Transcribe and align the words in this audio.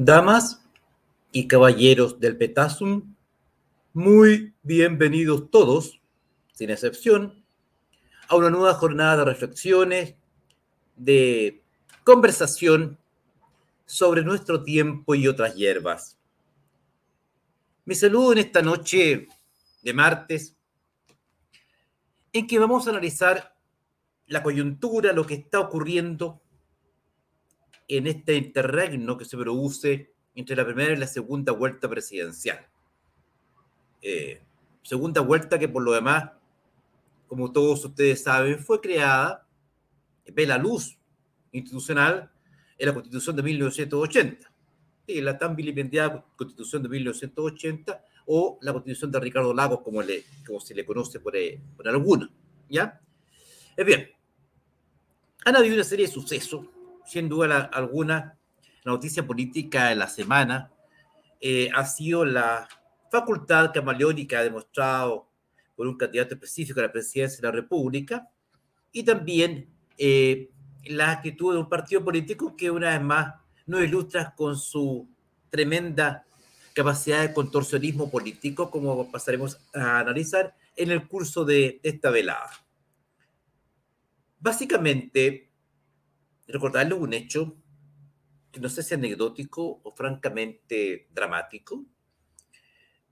Damas 0.00 0.64
y 1.32 1.48
caballeros 1.48 2.20
del 2.20 2.36
Petasum, 2.36 3.16
muy 3.92 4.54
bienvenidos 4.62 5.50
todos, 5.50 6.00
sin 6.52 6.70
excepción, 6.70 7.44
a 8.28 8.36
una 8.36 8.48
nueva 8.48 8.74
jornada 8.74 9.16
de 9.16 9.24
reflexiones, 9.24 10.14
de 10.94 11.64
conversación 12.04 12.96
sobre 13.86 14.22
nuestro 14.22 14.62
tiempo 14.62 15.16
y 15.16 15.26
otras 15.26 15.56
hierbas. 15.56 16.16
Me 17.84 17.96
saludo 17.96 18.30
en 18.30 18.38
esta 18.38 18.62
noche 18.62 19.26
de 19.82 19.94
martes, 19.94 20.56
en 22.32 22.46
que 22.46 22.60
vamos 22.60 22.86
a 22.86 22.90
analizar 22.90 23.56
la 24.28 24.44
coyuntura, 24.44 25.12
lo 25.12 25.26
que 25.26 25.34
está 25.34 25.58
ocurriendo 25.58 26.40
en 27.88 28.06
este 28.06 28.36
interregno 28.36 29.16
que 29.16 29.24
se 29.24 29.36
produce 29.36 30.12
entre 30.34 30.54
la 30.54 30.64
primera 30.64 30.92
y 30.92 30.96
la 30.96 31.06
segunda 31.06 31.52
vuelta 31.52 31.88
presidencial. 31.88 32.66
Eh, 34.02 34.42
segunda 34.82 35.22
vuelta 35.22 35.58
que 35.58 35.68
por 35.68 35.82
lo 35.82 35.92
demás, 35.92 36.30
como 37.26 37.50
todos 37.50 37.84
ustedes 37.84 38.22
saben, 38.22 38.58
fue 38.58 38.80
creada, 38.80 39.46
ve 40.32 40.46
la 40.46 40.58
luz 40.58 40.98
institucional 41.50 42.30
en 42.76 42.86
la 42.86 42.94
Constitución 42.94 43.34
de 43.34 43.42
1980, 43.42 44.52
y 45.06 45.20
la 45.22 45.38
tan 45.38 45.56
vilipendiada 45.56 46.24
Constitución 46.36 46.82
de 46.82 46.90
1980 46.90 48.04
o 48.26 48.58
la 48.60 48.72
Constitución 48.72 49.10
de 49.10 49.20
Ricardo 49.20 49.54
Lagos, 49.54 49.80
como, 49.80 50.02
le, 50.02 50.24
como 50.46 50.60
se 50.60 50.74
le 50.74 50.84
conoce 50.84 51.18
por, 51.18 51.34
eh, 51.34 51.58
por. 51.76 51.86
¿Ya? 52.68 53.00
Es 53.74 53.86
bien, 53.86 54.10
han 55.44 55.56
habido 55.56 55.74
una 55.74 55.84
serie 55.84 56.06
de 56.06 56.12
sucesos 56.12 56.66
sin 57.08 57.28
duda 57.28 57.70
alguna, 57.72 58.38
la 58.84 58.92
noticia 58.92 59.26
política 59.26 59.88
de 59.88 59.96
la 59.96 60.08
semana 60.08 60.70
eh, 61.40 61.70
ha 61.74 61.84
sido 61.86 62.24
la 62.24 62.68
facultad 63.10 63.72
camaleónica 63.72 64.42
demostrado 64.42 65.28
por 65.74 65.86
un 65.86 65.96
candidato 65.96 66.34
específico 66.34 66.80
a 66.80 66.84
la 66.84 66.92
presidencia 66.92 67.38
de 67.40 67.46
la 67.46 67.52
República 67.52 68.28
y 68.92 69.02
también 69.04 69.70
eh, 69.96 70.50
la 70.84 71.12
actitud 71.12 71.54
de 71.54 71.60
un 71.60 71.68
partido 71.68 72.04
político 72.04 72.54
que 72.56 72.70
una 72.70 72.90
vez 72.90 73.02
más 73.02 73.34
nos 73.66 73.82
ilustra 73.82 74.34
con 74.36 74.56
su 74.56 75.08
tremenda 75.50 76.26
capacidad 76.74 77.22
de 77.22 77.32
contorsionismo 77.32 78.10
político, 78.10 78.70
como 78.70 79.10
pasaremos 79.10 79.58
a 79.74 79.98
analizar 79.98 80.54
en 80.76 80.90
el 80.90 81.08
curso 81.08 81.44
de 81.44 81.80
esta 81.82 82.10
velada. 82.10 82.50
Básicamente, 84.38 85.47
recordarle 86.48 86.94
un 86.94 87.12
hecho 87.12 87.56
que 88.50 88.60
no 88.60 88.68
sé 88.68 88.82
si 88.82 88.94
anecdótico 88.94 89.80
o 89.82 89.90
francamente 89.92 91.08
dramático, 91.12 91.84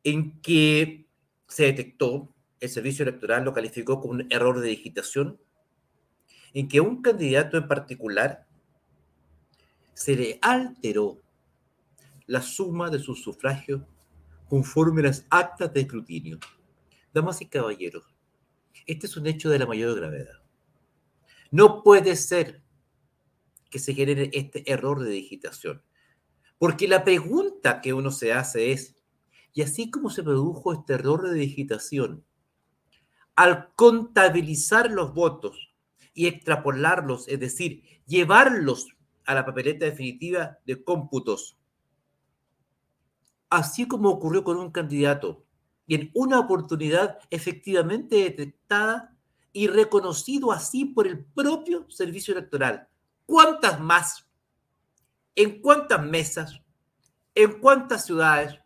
en 0.02 0.40
que 0.40 1.06
se 1.46 1.64
detectó, 1.64 2.32
el 2.58 2.68
servicio 2.70 3.02
electoral 3.02 3.44
lo 3.44 3.52
calificó 3.52 4.00
como 4.00 4.14
un 4.14 4.26
error 4.30 4.60
de 4.60 4.68
digitación, 4.68 5.38
en 6.54 6.68
que 6.68 6.80
un 6.80 7.02
candidato 7.02 7.58
en 7.58 7.68
particular 7.68 8.46
se 9.92 10.16
le 10.16 10.38
alteró 10.40 11.20
la 12.26 12.40
suma 12.40 12.90
de 12.90 12.98
sus 12.98 13.22
sufragios 13.22 13.82
conforme 14.48 15.02
las 15.02 15.26
actas 15.28 15.72
de 15.72 15.80
escrutinio. 15.80 16.38
Damas 17.12 17.40
y 17.42 17.46
caballeros, 17.46 18.04
este 18.86 19.06
es 19.06 19.16
un 19.16 19.26
hecho 19.26 19.50
de 19.50 19.58
la 19.58 19.66
mayor 19.66 19.96
gravedad. 19.96 20.42
No 21.50 21.82
puede 21.82 22.16
ser 22.16 22.62
que 23.70 23.78
se 23.78 23.94
genere 23.94 24.30
este 24.32 24.70
error 24.70 25.00
de 25.00 25.10
digitación. 25.10 25.82
Porque 26.58 26.88
la 26.88 27.04
pregunta 27.04 27.80
que 27.80 27.92
uno 27.92 28.10
se 28.10 28.32
hace 28.32 28.72
es, 28.72 28.96
y 29.52 29.62
así 29.62 29.90
como 29.90 30.10
se 30.10 30.22
produjo 30.22 30.72
este 30.72 30.94
error 30.94 31.28
de 31.28 31.34
digitación, 31.34 32.24
al 33.34 33.74
contabilizar 33.74 34.90
los 34.90 35.12
votos 35.14 35.74
y 36.14 36.26
extrapolarlos, 36.26 37.28
es 37.28 37.38
decir, 37.38 37.82
llevarlos 38.06 38.88
a 39.26 39.34
la 39.34 39.44
papeleta 39.44 39.84
definitiva 39.84 40.58
de 40.64 40.82
cómputos, 40.82 41.58
así 43.50 43.86
como 43.86 44.10
ocurrió 44.10 44.42
con 44.42 44.56
un 44.56 44.70
candidato, 44.70 45.44
y 45.86 45.94
en 45.94 46.10
una 46.14 46.40
oportunidad 46.40 47.18
efectivamente 47.30 48.16
detectada 48.16 49.16
y 49.52 49.68
reconocido 49.68 50.52
así 50.52 50.84
por 50.84 51.06
el 51.06 51.24
propio 51.24 51.88
servicio 51.90 52.34
electoral, 52.34 52.88
¿Cuántas 53.26 53.80
más? 53.80 54.24
¿En 55.34 55.60
cuántas 55.60 56.02
mesas? 56.02 56.60
¿En 57.34 57.58
cuántas 57.60 58.06
ciudades? 58.06 58.58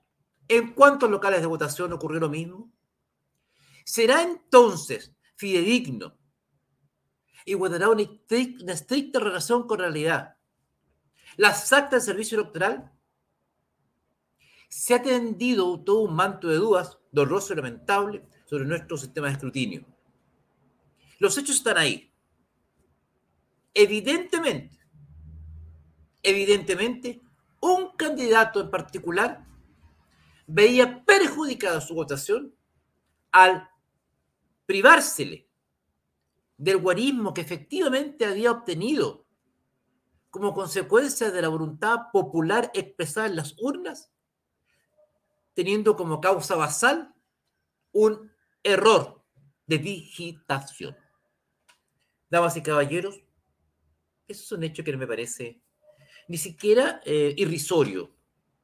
¿En 0.46 0.74
cuántos 0.74 1.10
locales 1.10 1.40
de 1.40 1.46
votación 1.46 1.92
ocurrió 1.92 2.20
lo 2.20 2.28
mismo? 2.28 2.70
¿Será 3.84 4.22
entonces 4.22 5.14
fidedigno 5.36 6.16
y 7.44 7.54
guardará 7.54 7.88
una 7.88 8.02
estricta, 8.02 9.18
relación 9.18 9.66
con 9.66 9.78
realidad? 9.78 10.36
¿Las 11.36 11.72
actas 11.72 12.04
del 12.04 12.14
servicio 12.14 12.38
electoral? 12.38 12.92
Se 14.68 14.94
ha 14.94 15.02
tendido 15.02 15.82
todo 15.82 16.00
un 16.00 16.14
manto 16.14 16.48
de 16.48 16.56
dudas 16.56 16.98
doloroso 17.10 17.52
y 17.52 17.56
lamentable 17.56 18.28
sobre 18.44 18.66
nuestro 18.66 18.96
sistema 18.96 19.28
de 19.28 19.32
escrutinio. 19.32 19.84
Los 21.18 21.36
hechos 21.38 21.56
están 21.56 21.78
ahí 21.78 22.09
evidentemente, 23.74 24.78
evidentemente, 26.22 27.22
un 27.60 27.96
candidato 27.96 28.60
en 28.60 28.70
particular 28.70 29.46
veía 30.46 31.04
perjudicada 31.04 31.80
su 31.80 31.94
votación 31.94 32.54
al 33.30 33.68
privársele 34.66 35.48
del 36.56 36.78
guarismo 36.78 37.32
que 37.32 37.40
efectivamente 37.40 38.24
había 38.26 38.50
obtenido 38.50 39.26
como 40.30 40.54
consecuencia 40.54 41.30
de 41.30 41.42
la 41.42 41.48
voluntad 41.48 42.10
popular 42.12 42.70
expresada 42.74 43.26
en 43.26 43.36
las 43.36 43.54
urnas, 43.60 44.12
teniendo 45.54 45.96
como 45.96 46.20
causa 46.20 46.54
basal 46.54 47.14
un 47.92 48.32
error 48.62 49.24
de 49.66 49.78
digitación. 49.78 50.96
Damas 52.28 52.56
y 52.56 52.62
caballeros, 52.62 53.20
eso 54.30 54.42
es 54.44 54.52
un 54.52 54.64
hecho 54.64 54.84
que 54.84 54.92
no 54.92 54.98
me 54.98 55.06
parece 55.06 55.60
ni 56.28 56.38
siquiera 56.38 57.00
eh, 57.04 57.34
irrisorio, 57.36 58.10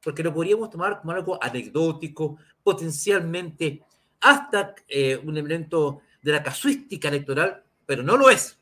porque 0.01 0.23
lo 0.23 0.33
podríamos 0.33 0.69
tomar 0.69 1.01
como 1.01 1.11
algo 1.11 1.43
anecdótico, 1.43 2.37
potencialmente 2.63 3.83
hasta 4.21 4.73
eh, 4.87 5.19
un 5.21 5.37
elemento 5.37 6.01
de 6.21 6.31
la 6.31 6.41
casuística 6.41 7.09
electoral, 7.09 7.63
pero 7.85 8.03
no 8.03 8.15
lo 8.15 8.29
es. 8.29 8.57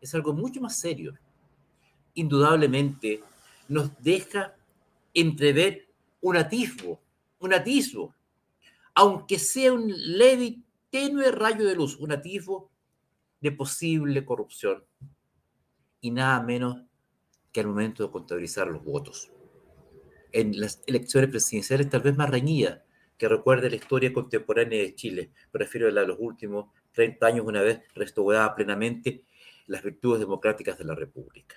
Es 0.00 0.14
algo 0.14 0.32
mucho 0.32 0.60
más 0.60 0.78
serio. 0.78 1.14
Indudablemente 2.14 3.22
nos 3.68 3.90
deja 4.02 4.54
entrever 5.12 5.88
un 6.22 6.36
atisbo, 6.36 7.00
un 7.40 7.52
atisbo, 7.52 8.14
aunque 8.94 9.38
sea 9.38 9.72
un 9.72 9.92
leve, 9.94 10.58
tenue 10.90 11.30
rayo 11.30 11.66
de 11.66 11.74
luz, 11.74 11.96
un 11.96 12.12
atisbo 12.12 12.70
de 13.40 13.52
posible 13.52 14.24
corrupción 14.24 14.82
y 16.00 16.10
nada 16.10 16.42
menos 16.42 16.82
que 17.52 17.60
al 17.60 17.66
momento 17.66 18.04
de 18.04 18.10
contabilizar 18.10 18.68
los 18.68 18.84
votos. 18.84 19.30
En 20.32 20.60
las 20.60 20.82
elecciones 20.86 21.30
presidenciales 21.30 21.88
tal 21.88 22.02
vez 22.02 22.16
más 22.16 22.30
reñidas 22.30 22.82
que 23.16 23.28
recuerde 23.28 23.70
la 23.70 23.76
historia 23.76 24.12
contemporánea 24.12 24.78
de 24.78 24.94
Chile, 24.94 25.32
prefiero 25.50 25.90
la 25.90 26.02
de 26.02 26.08
los 26.08 26.18
últimos 26.20 26.66
30 26.92 27.26
años 27.26 27.46
una 27.46 27.62
vez 27.62 27.80
restaurada 27.94 28.54
plenamente 28.54 29.24
las 29.66 29.82
virtudes 29.82 30.20
democráticas 30.20 30.78
de 30.78 30.84
la 30.84 30.94
República. 30.94 31.56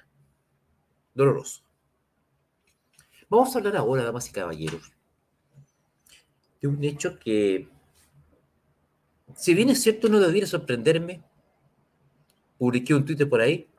Doloroso. 1.14 1.64
Vamos 3.30 3.56
a 3.56 3.60
hablar 3.60 3.78
ahora, 3.78 4.04
damas 4.04 4.28
y 4.30 4.34
caballeros, 4.34 4.92
de 6.62 6.68
un 6.68 6.84
hecho 6.84 7.18
que, 7.18 7.70
si 9.36 9.54
bien 9.54 9.70
es 9.70 9.82
cierto, 9.82 10.10
no 10.10 10.20
debiera 10.20 10.48
sorprenderme, 10.48 11.24
publiqué 12.58 12.94
un 12.94 13.06
tuit 13.06 13.28
por 13.30 13.40
ahí, 13.40 13.71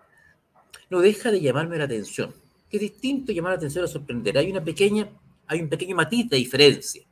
no 0.93 1.01
deja 1.01 1.31
de 1.31 1.41
llamarme 1.41 1.79
la 1.79 1.85
atención. 1.85 2.35
Es 2.71 2.79
distinto 2.79 3.33
llamar 3.33 3.53
la 3.53 3.57
atención 3.57 3.83
a 3.83 3.89
sorprender. 3.89 4.37
Hay 4.37 4.51
una 4.51 4.63
pequeña, 4.63 5.09
hay 5.47 5.63
un 5.63 5.71
pequeño 5.71 5.97
matiz 5.97 6.29
de 6.29 6.37
diferencia. 6.37 7.03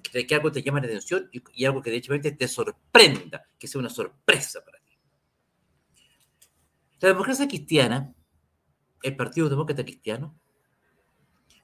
Que, 0.00 0.24
que 0.24 0.34
algo 0.36 0.52
te 0.52 0.62
llama 0.62 0.78
la 0.78 0.86
atención 0.86 1.28
y, 1.32 1.64
algo 1.64 1.82
que 1.82 1.90
de 1.90 1.96
hecho 1.96 2.12
te 2.20 2.46
sorprenda, 2.46 3.44
que 3.58 3.66
sea 3.66 3.80
una 3.80 3.90
sorpresa 3.90 4.64
para 4.64 4.78
ti. 4.78 4.96
La 7.00 7.08
democracia 7.08 7.48
cristiana, 7.48 8.14
el 9.02 9.16
Partido 9.16 9.48
Demócrata 9.48 9.84
Cristiano, 9.84 10.38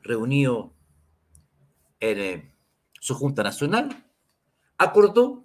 reunido 0.02 0.74
en 2.00 2.18
eh, 2.18 2.54
su 3.00 3.14
Junta 3.14 3.44
Nacional, 3.44 4.04
acordó 4.78 5.44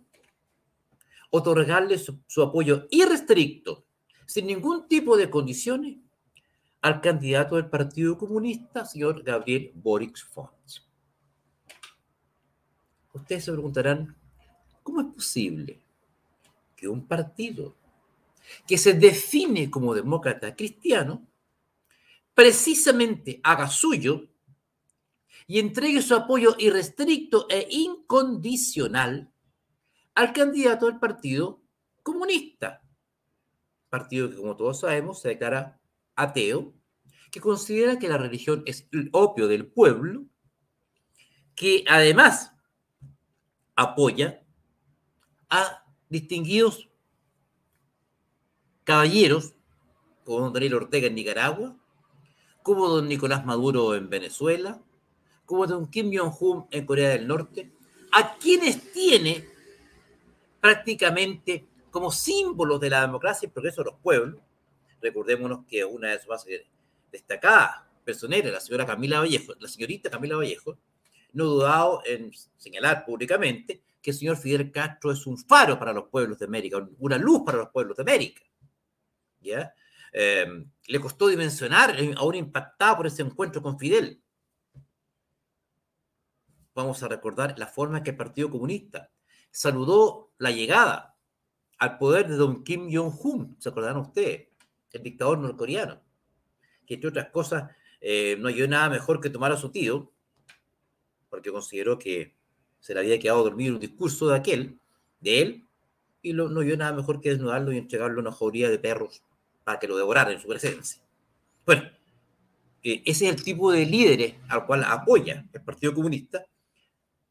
otorgarle 1.30 2.00
su 2.00 2.42
apoyo 2.42 2.88
irrestricto 2.90 3.85
sin 4.26 4.48
ningún 4.48 4.88
tipo 4.88 5.18
de 5.18 5.30
condiciones 5.30 5.98
al 6.82 7.02
candidato 7.02 7.56
del 7.56 7.70
Partido 7.70 8.18
Comunista, 8.18 8.86
señor 8.86 9.24
Gabriel 9.24 9.72
Boric 9.76 10.18
Font. 10.18 10.52
Ustedes 13.14 13.46
se 13.46 13.52
preguntarán, 13.52 14.16
¿cómo 14.84 15.02
es 15.02 15.08
posible 15.08 15.82
que 16.76 16.88
un 16.88 17.08
partido 17.08 17.76
que 18.68 18.78
se 18.78 18.94
define 18.94 19.70
como 19.70 19.96
demócrata 19.96 20.56
cristiano 20.56 21.26
precisamente 22.34 23.40
haga 23.44 23.68
suyo 23.68 24.28
y 25.48 25.60
entregue 25.60 26.02
su 26.02 26.16
apoyo 26.16 26.56
irrestricto 26.60 27.48
e 27.50 27.68
incondicional 27.70 29.32
al 30.16 30.34
candidato 30.34 30.88
del 30.88 31.00
Partido 31.00 31.62
Comunista. 32.04 32.85
Partido 33.96 34.30
que, 34.30 34.36
como 34.36 34.58
todos 34.58 34.82
sabemos, 34.82 35.22
se 35.22 35.30
declara 35.30 35.80
ateo, 36.18 36.74
que 37.32 37.40
considera 37.40 37.98
que 37.98 38.10
la 38.10 38.18
religión 38.18 38.62
es 38.66 38.90
el 38.92 39.10
opio 39.14 39.48
del 39.48 39.68
pueblo, 39.68 40.26
que 41.56 41.86
además 41.88 42.52
apoya 43.74 44.44
a 45.50 45.86
distinguidos 46.10 46.90
caballeros, 48.84 49.54
como 50.26 50.42
don 50.42 50.52
Daniel 50.52 50.74
Ortega 50.74 51.08
en 51.08 51.16
Nicaragua, 51.16 51.78
como 52.62 52.90
don 52.90 53.08
Nicolás 53.08 53.46
Maduro 53.46 53.96
en 53.96 54.10
Venezuela, 54.10 54.82
como 55.46 55.68
don 55.68 55.90
Kim 55.90 56.12
Jong-un 56.14 56.68
en 56.70 56.86
Corea 56.86 57.12
del 57.12 57.28
Norte, 57.28 57.72
a 58.12 58.36
quienes 58.36 58.92
tiene 58.92 59.48
prácticamente 60.60 61.66
como 61.96 62.12
símbolos 62.12 62.82
de 62.82 62.90
la 62.90 63.00
democracia 63.00 63.46
y 63.46 63.48
el 63.48 63.54
progreso 63.54 63.82
de 63.82 63.92
los 63.92 64.02
pueblos. 64.02 64.42
Recordémonos 65.02 65.66
que 65.66 65.86
una 65.86 66.10
de 66.10 66.20
sus 66.20 66.28
bases 66.28 66.64
destacadas 67.10 67.84
personeras, 68.04 68.52
la 68.52 68.60
señora 68.60 68.86
Camila 68.86 69.22
Vallejo, 69.22 69.54
la 69.62 69.70
señorita 69.70 70.10
Camila 70.10 70.36
Vallejo, 70.36 70.78
no 71.32 71.46
dudado 71.46 72.02
en 72.06 72.34
señalar 72.58 73.06
públicamente 73.06 73.82
que 74.02 74.12
el 74.12 74.18
señor 74.18 74.36
Fidel 74.36 74.74
Castro 74.74 75.10
es 75.10 75.26
un 75.26 75.38
faro 75.38 75.80
para 75.80 75.94
los 75.94 76.10
pueblos 76.10 76.38
de 76.38 76.44
América, 76.44 76.86
una 77.00 77.18
luz 77.18 77.44
para 77.46 77.60
los 77.60 77.70
pueblos 77.70 77.96
de 77.96 78.04
América. 78.04 78.42
¿ya? 79.40 79.74
Eh, 80.12 80.66
le 80.88 81.00
costó 81.00 81.30
dimensionar, 81.30 81.96
aún 82.18 82.36
impactado 82.36 82.98
por 82.98 83.08
ese 83.08 83.22
encuentro 83.22 83.62
con 83.62 83.80
Fidel. 83.80 84.22
Vamos 86.74 87.02
a 87.04 87.08
recordar 87.08 87.58
la 87.58 87.68
forma 87.68 88.00
en 88.00 88.04
que 88.04 88.10
el 88.10 88.18
Partido 88.18 88.52
Comunista 88.52 89.10
saludó 89.50 90.34
la 90.38 90.52
llegada 90.52 91.15
al 91.86 91.98
poder 91.98 92.28
de 92.28 92.36
don 92.36 92.64
Kim 92.64 92.90
Jong-un, 92.92 93.56
¿se 93.60 93.70
acordarán 93.70 93.98
ustedes? 93.98 94.48
El 94.92 95.04
dictador 95.04 95.38
norcoreano, 95.38 96.02
que 96.86 96.96
entre 96.96 97.10
otras 97.10 97.30
cosas 97.30 97.72
eh, 98.02 98.38
no 98.40 98.48
halló 98.48 98.68
nada 98.68 98.90
mejor 98.90 99.20
que 99.20 99.30
tomar 99.30 99.52
a 99.52 99.58
su 99.58 99.70
tío, 99.70 100.12
porque 101.30 101.52
consideró 101.52 102.00
que 102.00 102.36
se 102.80 102.94
le 102.94 103.02
había 103.02 103.20
quedado 103.20 103.44
dormido 103.44 103.76
un 103.76 103.80
discurso 103.80 104.28
de 104.28 104.36
aquel, 104.36 104.80
de 105.20 105.42
él, 105.42 105.68
y 106.22 106.34
no 106.34 106.48
halló 106.48 106.78
nada 106.78 106.94
mejor 106.94 107.22
que 107.22 107.30
desnudarlo 107.30 107.72
y 107.72 107.78
entregarlo 107.78 108.20
a 108.20 108.22
una 108.22 108.32
jauría 108.32 108.70
de 108.70 108.80
perros 108.80 109.24
para 109.64 109.80
que 109.80 109.88
lo 109.88 109.98
devoraran 109.98 110.34
en 110.34 110.40
su 110.40 110.48
presencia. 110.48 111.02
Bueno, 111.66 111.84
eh, 112.84 113.04
ese 113.06 113.28
es 113.28 113.36
el 113.36 113.44
tipo 113.44 113.72
de 113.72 113.86
líderes 113.86 114.36
al 114.48 114.66
cual 114.66 114.84
apoya 114.84 115.46
el 115.52 115.62
Partido 115.62 115.94
Comunista, 115.94 116.46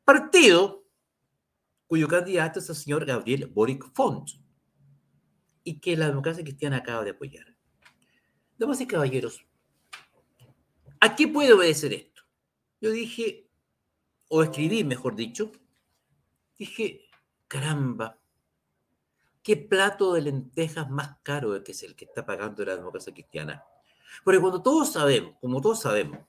partido 0.05 0.85
cuyo 1.87 2.09
candidato 2.09 2.59
es 2.59 2.69
el 2.69 2.75
señor 2.77 3.05
Gabriel 3.05 3.47
Boric 3.47 3.93
Font, 3.95 4.29
y 5.65 5.81
que 5.81 5.97
la 5.97 6.07
democracia 6.07 6.45
cristiana 6.45 6.77
acaba 6.77 7.03
de 7.03 7.11
apoyar. 7.11 7.57
Damas 8.59 8.81
y 8.81 8.87
caballeros, 8.87 9.45
¿a 11.01 11.17
qué 11.17 11.27
puede 11.27 11.55
obedecer 11.55 11.93
esto? 11.93 12.23
Yo 12.81 12.91
dije, 12.93 13.49
o 14.29 14.43
escribí, 14.43 14.85
mejor 14.85 15.17
dicho, 15.17 15.51
dije, 16.59 17.09
caramba, 17.49 18.19
¿qué 19.43 19.57
plato 19.57 20.13
de 20.13 20.23
lentejas 20.23 20.91
más 20.91 21.19
caro 21.23 21.63
que 21.65 21.73
es 21.73 21.83
el 21.83 21.97
que 21.97 22.05
está 22.05 22.25
pagando 22.25 22.65
la 22.65 22.77
democracia 22.77 23.13
cristiana? 23.13 23.65
Porque 24.23 24.41
cuando 24.41 24.63
todos 24.63 24.93
sabemos, 24.93 25.37
como 25.41 25.61
todos 25.61 25.81
sabemos, 25.81 26.21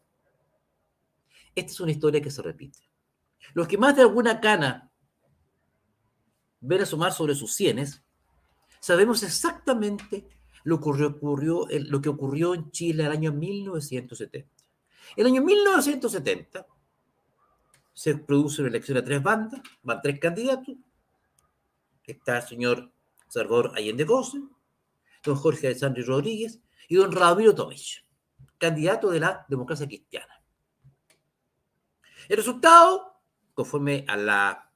esta 1.53 1.71
es 1.71 1.79
una 1.79 1.91
historia 1.91 2.21
que 2.21 2.31
se 2.31 2.41
repite. 2.41 2.79
Los 3.53 3.67
que 3.67 3.77
más 3.77 3.95
de 3.95 4.01
alguna 4.01 4.41
cana 4.41 4.91
ven 6.59 6.81
asomar 6.81 7.11
sobre 7.11 7.35
sus 7.35 7.53
sienes, 7.53 8.04
sabemos 8.85 9.23
exactamente 9.23 10.27
lo 10.63 10.79
que 10.79 10.89
ocurrió, 10.89 11.67
lo 11.89 12.01
que 12.01 12.09
en 12.53 12.69
Chile 12.69 13.05
el 13.05 13.11
año 13.11 13.31
1970. 13.31 14.47
El 15.15 15.25
año 15.25 15.41
1970 15.41 16.67
se 17.93 18.15
produce 18.15 18.61
una 18.61 18.69
elección 18.69 18.99
a 18.99 19.03
tres 19.03 19.23
bandas, 19.23 19.59
van 19.81 20.01
tres 20.03 20.19
candidatos. 20.19 20.75
Está 22.05 22.37
el 22.37 22.43
señor 22.43 22.91
Salvador 23.27 23.71
Allende 23.75 24.05
Cose, 24.05 24.37
don 25.23 25.35
Jorge 25.35 25.65
Alessandro 25.65 26.03
Rodríguez 26.05 26.59
y 26.87 26.93
don 26.93 27.11
Ramiro 27.11 27.55
Tomich, 27.55 28.05
candidato 28.59 29.09
de 29.09 29.19
la 29.19 29.47
democracia 29.49 29.87
cristiana. 29.87 30.43
El 32.29 32.37
resultado, 32.37 33.19
conforme 33.55 34.05
a 34.07 34.15
la 34.15 34.71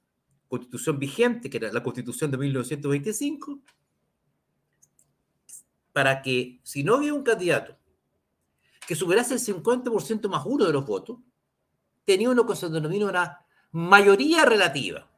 constitución 0.48 0.98
vigente, 0.98 1.48
que 1.48 1.58
era 1.58 1.72
la 1.72 1.84
constitución 1.84 2.32
de 2.32 2.40
1925, 2.40 3.62
para 6.00 6.22
que 6.22 6.62
si 6.64 6.82
no 6.82 6.96
había 6.96 7.14
un 7.14 7.24
candidato 7.24 7.78
que 8.88 8.96
superase 8.96 9.34
el 9.34 9.42
50% 9.42 10.30
más 10.30 10.46
uno 10.46 10.64
de 10.64 10.72
los 10.72 10.86
votos, 10.86 11.18
tenía 12.06 12.30
uno 12.30 12.48
que 12.48 12.56
se 12.56 12.70
denomina 12.70 13.06
una 13.08 13.46
mayoría 13.72 14.46
relativa. 14.46 15.12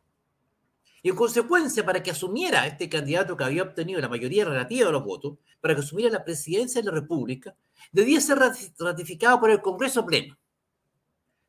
Y 1.03 1.09
en 1.09 1.15
consecuencia, 1.15 1.85
para 1.85 2.01
que 2.01 2.09
asumiera 2.09 2.65
este 2.65 2.89
candidato 2.89 3.37
que 3.37 3.43
había 3.43 3.61
obtenido 3.61 4.01
la 4.01 4.09
mayoría 4.09 4.43
relativa 4.43 4.87
de 4.87 4.91
los 4.91 5.05
votos, 5.05 5.37
para 5.59 5.75
que 5.75 5.81
asumiera 5.81 6.09
la 6.09 6.25
presidencia 6.25 6.81
de 6.81 6.87
la 6.87 6.93
República, 6.93 7.55
debía 7.91 8.19
ser 8.19 8.39
ratificado 8.79 9.39
por 9.39 9.51
el 9.51 9.61
Congreso 9.61 10.03
Pleno. 10.03 10.35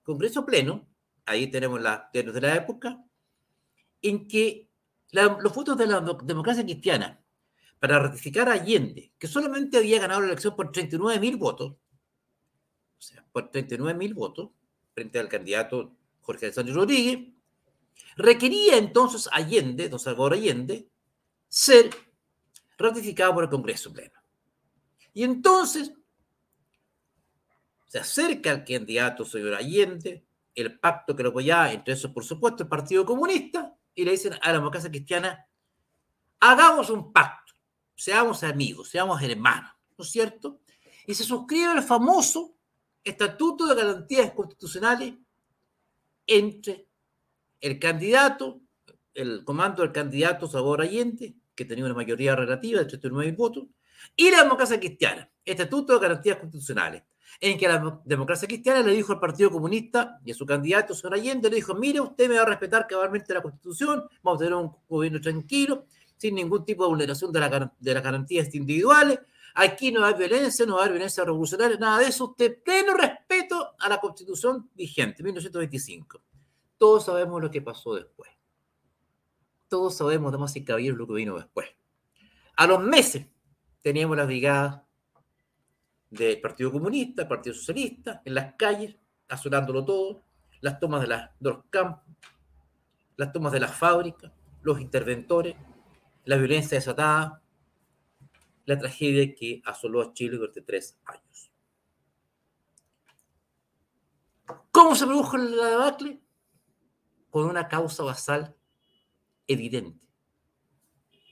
Congreso 0.02 0.44
Pleno, 0.44 0.86
ahí 1.24 1.46
tenemos 1.46 1.80
la, 1.80 2.10
de 2.12 2.38
la 2.38 2.54
época, 2.54 3.02
en 4.02 4.28
que 4.28 4.68
los 5.10 5.54
votos 5.54 5.78
de 5.78 5.86
la 5.86 6.02
democracia 6.22 6.64
cristiana 6.64 7.21
para 7.82 7.98
ratificar 7.98 8.48
a 8.48 8.52
Allende, 8.52 9.10
que 9.18 9.26
solamente 9.26 9.76
había 9.76 9.98
ganado 9.98 10.20
la 10.20 10.28
elección 10.28 10.54
por 10.54 10.70
39 10.70 11.18
mil 11.18 11.36
votos, 11.36 11.72
o 11.72 13.02
sea, 13.02 13.26
por 13.32 13.50
39 13.50 13.98
mil 13.98 14.14
votos, 14.14 14.50
frente 14.94 15.18
al 15.18 15.28
candidato 15.28 15.92
Jorge 16.20 16.52
Sánchez 16.52 16.76
Rodríguez, 16.76 17.34
Requería 18.14 18.76
entonces 18.76 19.28
Allende, 19.32 19.88
don 19.88 19.98
Salvador 19.98 20.34
Allende, 20.34 20.88
ser 21.48 21.90
ratificado 22.78 23.34
por 23.34 23.42
el 23.42 23.50
Congreso 23.50 23.92
Pleno. 23.92 24.20
Y 25.12 25.24
entonces 25.24 25.92
se 27.88 27.98
acerca 27.98 28.52
al 28.52 28.64
candidato 28.64 29.24
señor 29.24 29.54
Allende, 29.54 30.24
el 30.54 30.78
pacto 30.78 31.16
que 31.16 31.24
lo 31.24 31.30
apoyaba, 31.30 31.72
entre 31.72 31.94
esos, 31.94 32.12
por 32.12 32.22
supuesto, 32.22 32.62
el 32.62 32.68
Partido 32.68 33.04
Comunista, 33.04 33.76
y 33.92 34.04
le 34.04 34.12
dicen 34.12 34.34
a 34.40 34.52
la 34.52 34.58
democracia 34.58 34.88
cristiana, 34.88 35.48
hagamos 36.38 36.90
un 36.90 37.12
pacto, 37.12 37.41
seamos 37.94 38.42
amigos, 38.42 38.88
seamos 38.88 39.22
hermanos, 39.22 39.72
¿no 39.96 40.04
es 40.04 40.10
cierto? 40.10 40.60
Y 41.06 41.14
se 41.14 41.24
suscribe 41.24 41.72
el 41.72 41.82
famoso 41.82 42.56
Estatuto 43.04 43.66
de 43.66 43.74
Garantías 43.74 44.30
Constitucionales 44.32 45.14
entre 46.26 46.86
el 47.60 47.78
candidato, 47.78 48.60
el 49.14 49.44
comando 49.44 49.82
del 49.82 49.92
candidato 49.92 50.46
Sabor 50.46 50.82
Allende, 50.82 51.34
que 51.54 51.64
tenía 51.64 51.84
una 51.84 51.94
mayoría 51.94 52.36
relativa 52.36 52.80
de 52.80 52.86
39 52.86 53.32
votos, 53.32 53.64
y 54.16 54.30
la 54.30 54.42
democracia 54.42 54.78
cristiana, 54.78 55.30
Estatuto 55.44 55.94
de 55.94 56.00
Garantías 56.00 56.38
Constitucionales, 56.38 57.02
en 57.40 57.58
que 57.58 57.66
la 57.66 58.00
democracia 58.04 58.46
cristiana 58.46 58.82
le 58.82 58.92
dijo 58.92 59.12
al 59.12 59.20
Partido 59.20 59.50
Comunista 59.50 60.20
y 60.24 60.30
a 60.30 60.34
su 60.34 60.46
candidato, 60.46 60.94
señor 60.94 61.14
Allende, 61.14 61.50
le 61.50 61.56
dijo, 61.56 61.74
mire, 61.74 62.00
usted 62.00 62.28
me 62.28 62.36
va 62.36 62.42
a 62.42 62.46
respetar 62.46 62.86
cabalmente 62.86 63.34
la 63.34 63.42
Constitución, 63.42 64.04
vamos 64.22 64.40
a 64.40 64.44
tener 64.44 64.54
un 64.54 64.72
gobierno 64.88 65.20
tranquilo, 65.20 65.86
sin 66.22 66.36
ningún 66.36 66.64
tipo 66.64 66.84
de 66.84 66.88
vulneración 66.90 67.32
de, 67.32 67.40
la, 67.40 67.72
de 67.78 67.94
las 67.94 68.02
garantías 68.02 68.54
individuales, 68.54 69.18
aquí 69.54 69.92
no 69.92 70.04
hay 70.04 70.14
violencia, 70.14 70.64
no 70.64 70.78
haber 70.78 70.92
violencia 70.92 71.24
revolucionaria, 71.24 71.76
nada 71.76 71.98
de 71.98 72.06
eso, 72.06 72.30
usted 72.30 72.62
pleno 72.62 72.94
respeto 72.94 73.74
a 73.78 73.88
la 73.88 73.98
Constitución 73.98 74.70
vigente, 74.74 75.22
1925 75.22 76.22
todos 76.82 77.04
sabemos 77.04 77.40
lo 77.40 77.48
que 77.48 77.62
pasó 77.62 77.94
después. 77.94 78.28
Todos 79.68 79.96
sabemos, 79.96 80.32
damas 80.32 80.56
y 80.56 80.64
caballeros, 80.64 80.98
lo 80.98 81.06
que 81.06 81.12
vino 81.12 81.36
después. 81.36 81.68
A 82.56 82.66
los 82.66 82.82
meses 82.82 83.24
teníamos 83.82 84.16
las 84.16 84.26
brigadas 84.26 84.82
del 86.10 86.40
Partido 86.40 86.72
Comunista, 86.72 87.28
Partido 87.28 87.54
Socialista, 87.54 88.20
en 88.24 88.34
las 88.34 88.54
calles, 88.54 88.96
asolándolo 89.28 89.84
todo, 89.84 90.24
las 90.60 90.80
tomas 90.80 91.02
de 91.02 91.16
los 91.38 91.58
campos, 91.70 92.02
las 93.16 93.32
tomas 93.32 93.52
de 93.52 93.60
las 93.60 93.76
fábricas, 93.76 94.32
los 94.62 94.80
interventores, 94.80 95.54
la 96.24 96.36
violencia 96.36 96.78
desatada, 96.78 97.42
la 98.64 98.78
tragedia 98.78 99.34
que 99.34 99.60
asoló 99.64 100.02
a 100.02 100.12
Chile 100.12 100.36
durante 100.36 100.62
tres 100.62 100.98
años. 101.04 101.50
¿Cómo 104.70 104.94
se 104.94 105.06
produjo 105.06 105.36
la 105.36 105.66
debacle? 105.66 106.20
Con 107.30 107.48
una 107.48 107.68
causa 107.68 108.02
basal 108.02 108.54
evidente. 109.46 110.00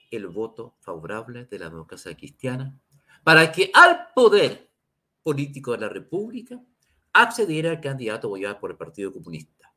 El 0.09 0.27
voto 0.27 0.75
favorable 0.79 1.45
de 1.45 1.59
la 1.59 1.69
democracia 1.69 2.15
cristiana 2.15 2.77
para 3.23 3.51
que 3.51 3.71
al 3.73 4.07
poder 4.13 4.71
político 5.23 5.71
de 5.71 5.77
la 5.79 5.89
República 5.89 6.59
accediera 7.13 7.71
al 7.71 7.81
candidato 7.81 8.27
apoyado 8.27 8.59
por 8.59 8.71
el 8.71 8.77
Partido 8.77 9.11
Comunista. 9.11 9.73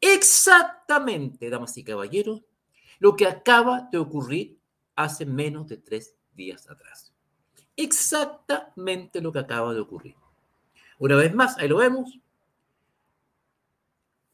Exactamente, 0.00 1.48
damas 1.48 1.76
y 1.78 1.84
caballeros, 1.84 2.42
lo 2.98 3.16
que 3.16 3.26
acaba 3.26 3.88
de 3.90 3.98
ocurrir 3.98 4.58
hace 4.94 5.26
menos 5.26 5.68
de 5.68 5.76
tres 5.76 6.16
días 6.34 6.68
atrás. 6.68 7.12
Exactamente 7.76 9.20
lo 9.20 9.32
que 9.32 9.38
acaba 9.38 9.74
de 9.74 9.80
ocurrir. 9.80 10.14
Una 10.98 11.16
vez 11.16 11.34
más, 11.34 11.58
ahí 11.58 11.68
lo 11.68 11.76
vemos, 11.76 12.18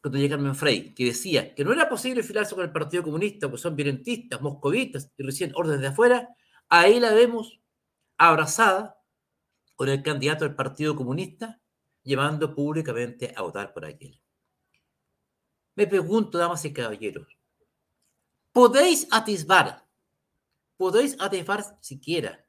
cuando 0.01 0.17
llega 0.17 0.35
Carmen 0.35 0.55
Frey, 0.55 0.93
que 0.93 1.05
decía 1.05 1.53
que 1.55 1.63
no 1.63 1.73
era 1.73 1.89
posible 1.89 2.23
filarse 2.23 2.55
con 2.55 2.63
el 2.63 2.71
Partido 2.71 3.03
Comunista, 3.03 3.47
porque 3.47 3.61
son 3.61 3.75
violentistas, 3.75 4.41
moscovitas 4.41 5.11
y 5.17 5.23
recién 5.23 5.51
órdenes 5.55 5.81
de 5.81 5.87
afuera, 5.87 6.29
ahí 6.69 6.99
la 6.99 7.13
vemos 7.13 7.59
abrazada 8.17 8.97
con 9.75 9.89
el 9.89 10.03
candidato 10.03 10.45
del 10.45 10.55
Partido 10.55 10.95
Comunista, 10.95 11.59
llevando 12.03 12.53
públicamente 12.53 13.33
a 13.35 13.41
votar 13.41 13.73
por 13.73 13.85
aquel. 13.85 14.19
Me 15.75 15.87
pregunto, 15.87 16.37
damas 16.37 16.63
y 16.65 16.73
caballeros, 16.73 17.37
¿podéis 18.53 19.05
atisbar, 19.11 19.85
podéis 20.77 21.17
atisbar 21.19 21.77
siquiera. 21.81 22.45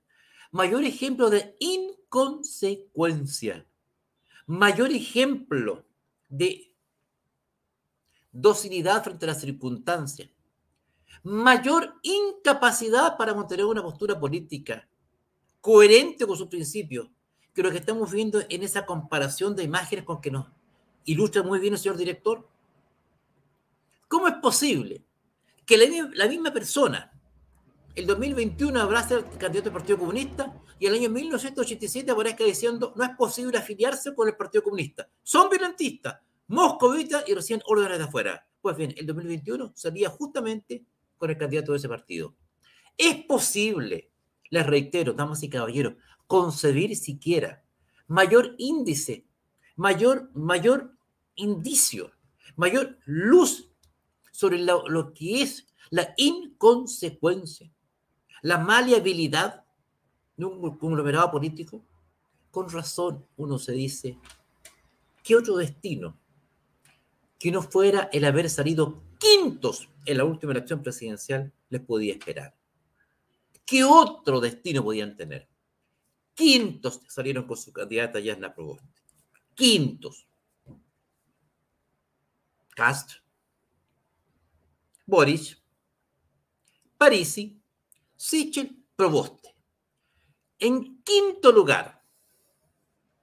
Mayor 0.53 0.85
ejemplo 0.85 1.31
de 1.31 1.57
inconsecuencia, 1.59 3.67
mayor 4.47 4.93
ejemplo 4.93 5.85
de 6.29 6.73
docilidad 8.31 9.03
frente 9.03 9.25
a 9.25 9.29
las 9.29 9.41
circunstancias, 9.41 10.29
mayor 11.25 11.95
incapacidad 12.03 13.17
para 13.17 13.35
mantener 13.35 13.65
una 13.65 13.83
postura 13.83 14.21
política 14.21 14.87
coherente 15.61 16.27
con 16.27 16.37
sus 16.37 16.49
principios, 16.49 17.09
que 17.55 17.63
lo 17.63 17.71
que 17.71 17.79
estamos 17.79 18.13
viendo 18.13 18.43
en 18.49 18.63
esa 18.63 18.85
comparación 18.85 19.57
de 19.57 19.65
imágenes 19.65 20.05
con 20.05 20.21
que 20.21 20.31
nos 20.31 20.47
ilustra 21.05 21.43
muy 21.43 21.59
bien 21.59 21.73
el 21.73 21.79
señor 21.79 21.97
director. 21.97 22.47
¿Cómo 24.09 24.29
es 24.29 24.35
posible 24.35 25.03
que 25.67 25.77
la, 26.15 26.27
misma 26.27 26.53
persona, 26.53 27.13
el 27.95 28.07
2021 28.07 28.81
abrace 28.81 29.15
al 29.15 29.25
candidato 29.39 29.71
del 29.71 29.73
Partido 29.73 29.99
Comunista 29.99 30.53
y 30.79 30.87
el 30.87 30.95
año 30.95 31.11
1987 31.11 32.11
aparezca 32.11 32.45
diciendo 32.45 32.93
no 32.97 33.05
es 33.05 33.11
posible 33.17 33.59
afiliarse 33.59 34.15
con 34.15 34.29
el 34.29 34.37
Partido 34.37 34.63
Comunista? 34.63 35.09
Son 35.23 35.49
violentistas, 35.49 36.19
moscovitas 36.49 37.25
y 37.29 37.35
recién 37.35 37.63
órdenes 37.67 37.99
de 37.99 38.05
afuera. 38.05 38.47
Pues 38.61 38.77
bien, 38.77 38.95
el 38.97 39.07
2021 39.07 39.73
salía 39.75 40.11
justamente 40.11 40.85
con 41.17 41.31
el 41.31 41.39
candidato 41.39 41.73
de 41.73 41.79
ese 41.79 41.89
partido. 41.89 42.35
Es 42.97 43.25
posible 43.25 44.11
les 44.55 44.67
reitero, 44.67 45.13
damas 45.13 45.43
y 45.43 45.49
caballeros, 45.49 45.95
concebir 46.29 46.95
siquiera 46.97 47.65
mayor 48.07 48.55
índice, 48.59 49.27
mayor, 49.75 50.31
mayor 50.35 50.97
indicio, 51.35 52.13
mayor 52.55 52.99
luz 53.05 53.71
sobre 54.35 54.59
lo, 54.59 54.89
lo 54.89 55.15
que 55.15 55.43
es 55.43 55.65
la 55.91 56.13
inconsecuencia, 56.17 57.71
la 58.43 58.59
maleabilidad 58.59 59.65
de 60.37 60.45
un 60.45 60.77
conglomerado 60.77 61.31
político. 61.31 61.85
Con 62.51 62.69
razón 62.69 63.25
uno 63.37 63.61
se 63.61 63.71
dice, 63.73 64.19
¿qué 65.23 65.37
otro 65.37 65.57
destino 65.57 66.19
que 67.39 67.53
no 67.53 67.63
fuera 67.63 68.11
el 68.13 68.25
haber 68.25 68.51
salido 68.51 69.05
quintos 69.21 69.89
en 70.05 70.19
la 70.19 70.25
última 70.25 70.51
elección 70.51 70.83
presidencial 70.83 71.53
les 71.69 71.81
podía 71.83 72.15
esperar? 72.15 72.57
¿Qué 73.65 73.85
otro 73.85 74.41
destino 74.41 74.83
podían 74.83 75.17
tener? 75.17 75.49
Quintos 76.35 77.03
salieron 77.07 77.47
con 77.47 77.57
su 77.57 77.73
candidata 77.73 78.19
Yasna 78.19 78.53
Proboste. 78.53 79.01
Quintos. 79.55 80.27
Cast, 82.75 83.24
Boris, 85.07 85.63
Parisi, 86.97 87.61
Sichel, 88.17 88.85
Proboste. 88.97 89.55
En 90.59 91.03
quinto 91.03 91.53
lugar, 91.53 92.03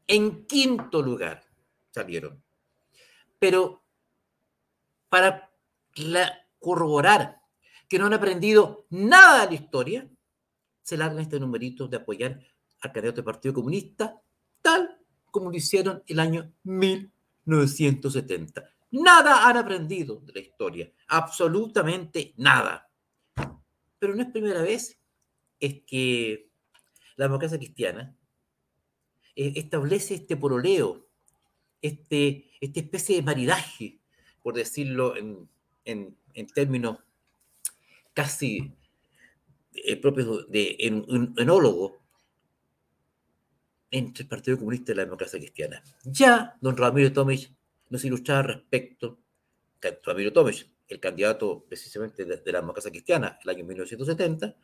en 0.08 0.46
quinto 0.46 1.02
lugar 1.02 1.44
salieron. 1.90 2.44
Pero 3.40 3.84
para 5.10 5.52
corroborar 6.60 7.42
que 7.88 7.98
no 7.98 8.06
han 8.06 8.14
aprendido 8.14 8.86
nada 8.90 9.46
de 9.46 9.48
la 9.48 9.62
historia, 9.62 10.10
se 10.84 10.98
largan 10.98 11.20
este 11.20 11.40
numerito 11.40 11.88
de 11.88 11.98
apoyar 11.98 12.40
al 12.82 12.92
candidato 12.92 13.18
del 13.18 13.26
Partido 13.26 13.54
Comunista, 13.54 14.22
tal 14.62 15.00
como 15.32 15.50
lo 15.50 15.58
hicieron 15.58 16.04
el 16.08 16.20
año 16.20 16.54
1970. 16.64 18.70
Nada 18.92 19.48
han 19.48 19.58
aprendido 19.58 20.20
de 20.22 20.34
la 20.34 20.40
historia, 20.40 20.92
absolutamente 21.08 22.34
nada. 22.38 22.90
Pero 24.00 24.16
no 24.16 24.22
es 24.22 24.30
primera 24.30 24.62
vez 24.62 25.00
es 25.60 25.82
que 25.86 26.50
la 27.16 27.26
democracia 27.26 27.58
cristiana 27.58 28.16
eh, 29.36 29.54
establece 29.56 30.16
este 30.16 30.36
poroleo, 30.36 31.08
este, 31.82 32.52
esta 32.60 32.80
especie 32.80 33.16
de 33.16 33.22
maridaje, 33.22 34.00
por 34.42 34.56
decirlo 34.56 35.16
en, 35.16 35.48
en, 35.86 36.18
en 36.34 36.48
términos 36.48 36.98
casi 38.14 38.76
eh, 39.74 39.96
propio 39.96 40.44
de 40.46 40.78
un, 41.08 41.34
enólogo 41.38 42.02
entre 43.90 44.24
el 44.24 44.30
Partido 44.30 44.58
Comunista 44.58 44.92
y 44.92 44.96
la 44.96 45.06
democracia 45.06 45.40
cristiana. 45.40 45.82
Ya 46.04 46.58
don 46.60 46.76
Ramiro 46.76 47.12
Tomich 47.14 47.54
nos 47.92 48.04
ilustraba 48.06 48.44
respecto, 48.44 49.20
Ramiro 50.04 50.32
Tomich, 50.32 50.68
el 50.88 51.00
candidato 51.00 51.64
precisamente 51.68 52.26
de, 52.26 52.52
la 52.52 52.62
democracia 52.62 52.90
cristiana 52.90 53.38
el 53.44 53.50
año 53.50 53.66
1970, 53.66 54.56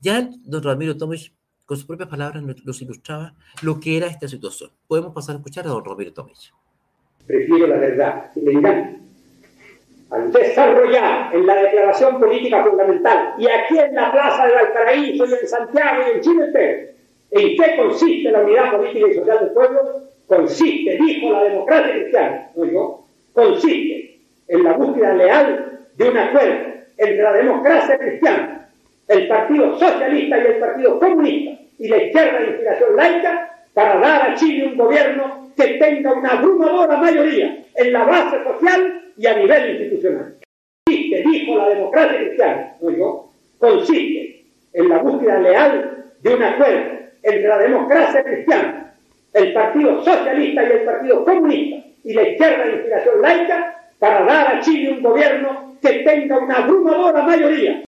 ya 0.00 0.28
don 0.44 0.62
Ramiro 0.62 0.96
Tomich 0.96 1.32
con 1.64 1.76
sus 1.76 1.86
propias 1.86 2.08
palabras 2.08 2.42
nos, 2.42 2.82
ilustraba 2.82 3.34
lo 3.62 3.78
que 3.80 3.96
era 3.96 4.08
esta 4.08 4.28
situación. 4.28 4.70
Podemos 4.86 5.14
pasar 5.14 5.36
a 5.36 5.38
escuchar 5.38 5.64
a 5.66 5.70
don 5.70 5.84
Ramiro 5.84 6.12
Tomich. 6.12 6.52
Prefiero 7.26 7.68
la 7.68 7.76
verdad. 7.76 8.30
dirán, 8.34 9.00
al 10.10 10.32
desarrollar 10.32 11.34
en 11.34 11.46
la 11.46 11.62
declaración 11.62 12.18
política 12.18 12.64
fundamental 12.64 13.34
y 13.38 13.46
aquí 13.46 13.78
en 13.78 13.94
la 13.94 14.10
plaza 14.10 14.46
de 14.46 14.54
Valparaíso 14.54 15.24
y 15.24 15.32
en 15.32 15.48
Santiago 15.48 16.02
y 16.06 16.16
en 16.16 16.20
Chile 16.20 16.94
¿en 17.30 17.56
qué 17.56 17.76
consiste 17.76 18.30
la 18.30 18.40
unidad 18.40 18.76
política 18.76 19.06
y 19.08 19.14
social 19.14 19.38
del 19.38 19.50
pueblo? 19.52 20.11
Consiste, 20.32 20.96
dijo 20.96 21.30
la 21.30 21.44
democracia 21.44 21.92
cristiana, 21.92 22.50
no 22.56 22.64
yo, 22.64 23.04
consiste 23.34 24.18
en 24.48 24.64
la 24.64 24.72
búsqueda 24.72 25.12
leal 25.12 25.80
de 25.94 26.08
un 26.08 26.16
acuerdo 26.16 26.72
entre 26.96 27.22
la 27.22 27.32
democracia 27.34 27.98
cristiana, 27.98 28.70
el 29.08 29.28
Partido 29.28 29.78
Socialista 29.78 30.38
y 30.38 30.46
el 30.46 30.56
Partido 30.56 30.98
Comunista 30.98 31.60
y 31.78 31.88
la 31.88 31.96
izquierda 31.98 32.38
de 32.38 32.46
inspiración 32.46 32.96
laica 32.96 33.58
para 33.74 33.98
dar 33.98 34.30
a 34.30 34.34
Chile 34.34 34.68
un 34.68 34.78
gobierno 34.78 35.50
que 35.54 35.66
tenga 35.74 36.14
una 36.14 36.30
abrumadora 36.30 36.96
mayoría 36.96 37.64
en 37.74 37.92
la 37.92 38.04
base 38.04 38.42
social 38.42 39.12
y 39.18 39.26
a 39.26 39.36
nivel 39.36 39.70
institucional. 39.70 40.36
Consiste, 40.86 41.24
dijo 41.24 41.58
la 41.58 41.68
democracia 41.68 42.16
cristiana, 42.16 42.76
no 42.80 42.90
yo, 42.90 43.28
consiste 43.58 44.46
en 44.72 44.88
la 44.88 44.96
búsqueda 44.96 45.40
leal 45.40 46.06
de 46.22 46.34
un 46.34 46.42
acuerdo 46.42 46.90
entre 47.22 47.48
la 47.48 47.58
democracia 47.58 48.24
cristiana, 48.24 48.91
el 49.32 49.52
Partido 49.52 50.04
Socialista 50.04 50.62
y 50.62 50.72
el 50.72 50.84
Partido 50.84 51.24
Comunista 51.24 51.86
y 52.04 52.12
la 52.12 52.28
izquierda 52.28 52.64
de 52.64 52.72
inspiración 52.72 53.22
laica 53.22 53.90
para 53.98 54.24
dar 54.24 54.56
a 54.56 54.60
Chile 54.60 54.92
un 54.92 55.02
gobierno 55.02 55.76
que 55.80 55.92
tenga 56.04 56.38
una 56.38 56.56
abrumadora 56.56 57.22
mayoría. 57.22 57.84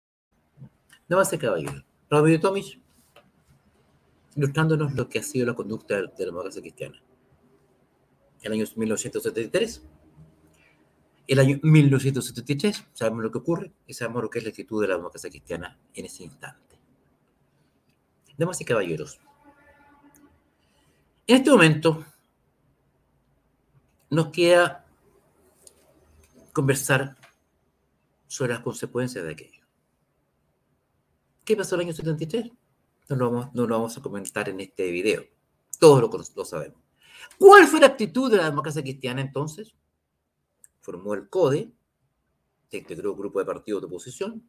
Más 1.09 1.37
caballero. 1.37 1.85
Ramiro 2.11 2.41
Tomic, 2.41 2.79
ilustrándonos 4.37 4.95
lo 4.95 5.09
que 5.09 5.19
ha 5.19 5.23
sido 5.23 5.47
la 5.47 5.55
conducta 5.55 5.97
de 5.97 6.03
la 6.03 6.11
democracia 6.17 6.61
cristiana. 6.61 7.01
El 8.43 8.53
año 8.53 8.65
1973 8.77 9.83
el 11.27 11.39
año 11.39 11.59
1973, 11.63 12.85
sabemos 12.93 13.25
lo 13.25 13.31
que 13.31 13.39
ocurre 13.39 13.73
y 13.87 13.95
sabemos 13.95 14.25
lo 14.25 14.31
que 14.31 14.41
es 14.41 14.45
la 14.45 14.51
actitud 14.51 14.83
de 14.83 14.89
la 14.89 14.97
democracia 14.97 15.31
cristiana 15.31 15.79
en 15.95 16.05
ese 16.05 16.23
instante. 16.23 16.79
Damas 18.37 18.61
y 18.61 18.65
caballeros, 18.67 19.19
en 21.27 21.37
este 21.37 21.51
momento 21.51 22.05
nos 24.11 24.29
queda 24.29 24.87
conversar 26.53 27.17
sobre 28.27 28.53
las 28.53 28.63
consecuencias 28.63 29.25
de 29.25 29.33
aquello. 29.33 29.65
¿Qué 31.45 31.57
pasó 31.57 31.75
en 31.75 31.83
el 31.83 31.87
año 31.89 31.97
73? 31.97 32.51
No 33.09 33.17
lo 33.17 33.31
vamos, 33.31 33.55
no 33.55 33.67
lo 33.67 33.77
vamos 33.77 33.97
a 33.97 34.03
comentar 34.03 34.49
en 34.49 34.61
este 34.61 34.91
video. 34.91 35.25
Todos 35.79 36.01
lo, 36.35 36.45
sabemos. 36.45 36.81
¿Cuál 37.39 37.67
fue 37.67 37.81
la 37.81 37.87
actitud 37.87 38.31
de 38.31 38.39
la 38.39 38.49
democracia 38.49 38.83
cristiana 38.83 39.21
entonces? 39.21 39.75
Formó 40.81 41.15
el 41.15 41.29
CODE, 41.29 41.73
se 42.71 42.79
integró 42.79 43.13
un 43.13 43.19
grupo 43.19 43.41
de 43.41 43.45
partidos 43.45 43.83
de 43.83 43.87
oposición, 43.87 44.49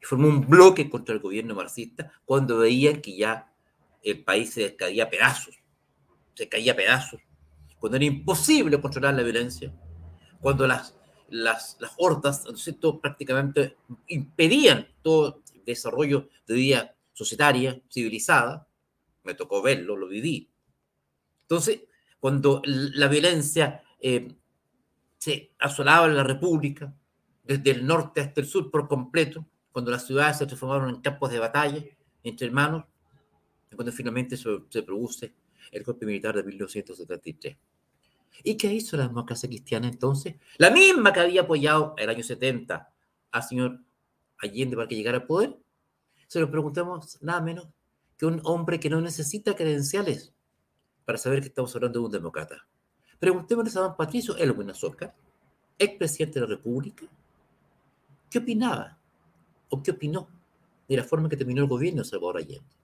y 0.00 0.04
formó 0.04 0.28
un 0.28 0.46
bloque 0.46 0.90
contra 0.90 1.14
el 1.14 1.20
gobierno 1.20 1.54
marxista 1.54 2.12
cuando 2.24 2.58
veían 2.58 3.00
que 3.00 3.16
ya 3.16 3.52
el 4.02 4.24
país 4.24 4.52
se 4.52 4.76
caía 4.76 5.04
a 5.04 5.10
pedazos, 5.10 5.58
se 6.36 6.48
caía 6.48 6.72
a 6.72 6.76
pedazos, 6.76 7.20
cuando 7.78 7.96
era 7.96 8.04
imposible 8.04 8.80
controlar 8.80 9.14
la 9.14 9.22
violencia, 9.22 9.72
cuando 10.40 10.66
las, 10.66 10.96
las, 11.30 11.76
las 11.80 11.92
hordas 11.96 12.44
¿no 12.82 13.00
prácticamente 13.00 13.76
impedían 14.06 14.86
todo 15.02 15.42
el 15.54 15.64
desarrollo 15.64 16.28
de 16.46 16.54
vida 16.54 16.94
societaria, 17.12 17.80
civilizada. 17.90 18.68
Me 19.24 19.34
tocó 19.34 19.62
verlo, 19.62 19.96
lo 19.96 20.06
viví. 20.06 20.50
Entonces, 21.42 21.80
cuando 22.20 22.60
la 22.64 23.08
violencia 23.08 23.82
eh, 24.00 24.34
se 25.18 25.54
asolaba 25.58 26.06
en 26.06 26.16
la 26.16 26.22
República, 26.22 26.94
desde 27.42 27.70
el 27.70 27.86
norte 27.86 28.20
hasta 28.20 28.40
el 28.40 28.46
sur 28.46 28.70
por 28.70 28.88
completo, 28.88 29.46
cuando 29.72 29.90
las 29.90 30.06
ciudades 30.06 30.38
se 30.38 30.46
transformaron 30.46 30.90
en 30.90 31.00
campos 31.00 31.30
de 31.30 31.38
batalla 31.38 31.82
entre 32.22 32.46
hermanos, 32.46 32.84
cuando 33.74 33.92
finalmente 33.92 34.36
se, 34.36 34.48
se 34.68 34.82
produce 34.82 35.34
el 35.72 35.82
golpe 35.82 36.06
militar 36.06 36.34
de 36.36 36.42
1973. 36.42 37.56
¿Y 38.44 38.56
qué 38.56 38.72
hizo 38.72 38.96
la 38.96 39.08
democracia 39.08 39.48
cristiana 39.48 39.88
entonces? 39.88 40.36
La 40.58 40.70
misma 40.70 41.12
que 41.12 41.20
había 41.20 41.42
apoyado 41.42 41.94
el 41.96 42.08
año 42.08 42.22
70 42.22 42.92
al 43.32 43.42
señor 43.42 43.80
Allende 44.38 44.76
para 44.76 44.88
que 44.88 44.96
llegara 44.96 45.18
al 45.18 45.26
poder. 45.26 45.56
Se 46.26 46.40
lo 46.40 46.50
preguntamos 46.50 47.18
nada 47.22 47.40
menos 47.40 47.68
que 48.18 48.26
un 48.26 48.40
hombre 48.44 48.80
que 48.80 48.90
no 48.90 49.00
necesita 49.00 49.54
credenciales 49.54 50.32
para 51.04 51.18
saber 51.18 51.40
que 51.40 51.48
estamos 51.48 51.74
hablando 51.74 52.00
de 52.00 52.06
un 52.06 52.12
demócrata. 52.12 52.66
Preguntémosle 53.18 53.78
a 53.78 53.82
don 53.84 53.96
Patricio 53.96 54.36
Elwin 54.36 54.70
Azócar, 54.70 55.14
expresidente 55.78 56.40
de 56.40 56.46
la 56.46 56.54
República, 56.54 57.06
¿qué 58.30 58.38
opinaba 58.38 58.98
o 59.70 59.82
qué 59.82 59.92
opinó 59.92 60.28
de 60.88 60.96
la 60.96 61.04
forma 61.04 61.28
que 61.28 61.36
terminó 61.36 61.62
el 61.62 61.68
gobierno 61.68 62.02
de 62.02 62.08
Salvador 62.08 62.38
Allende? 62.38 62.75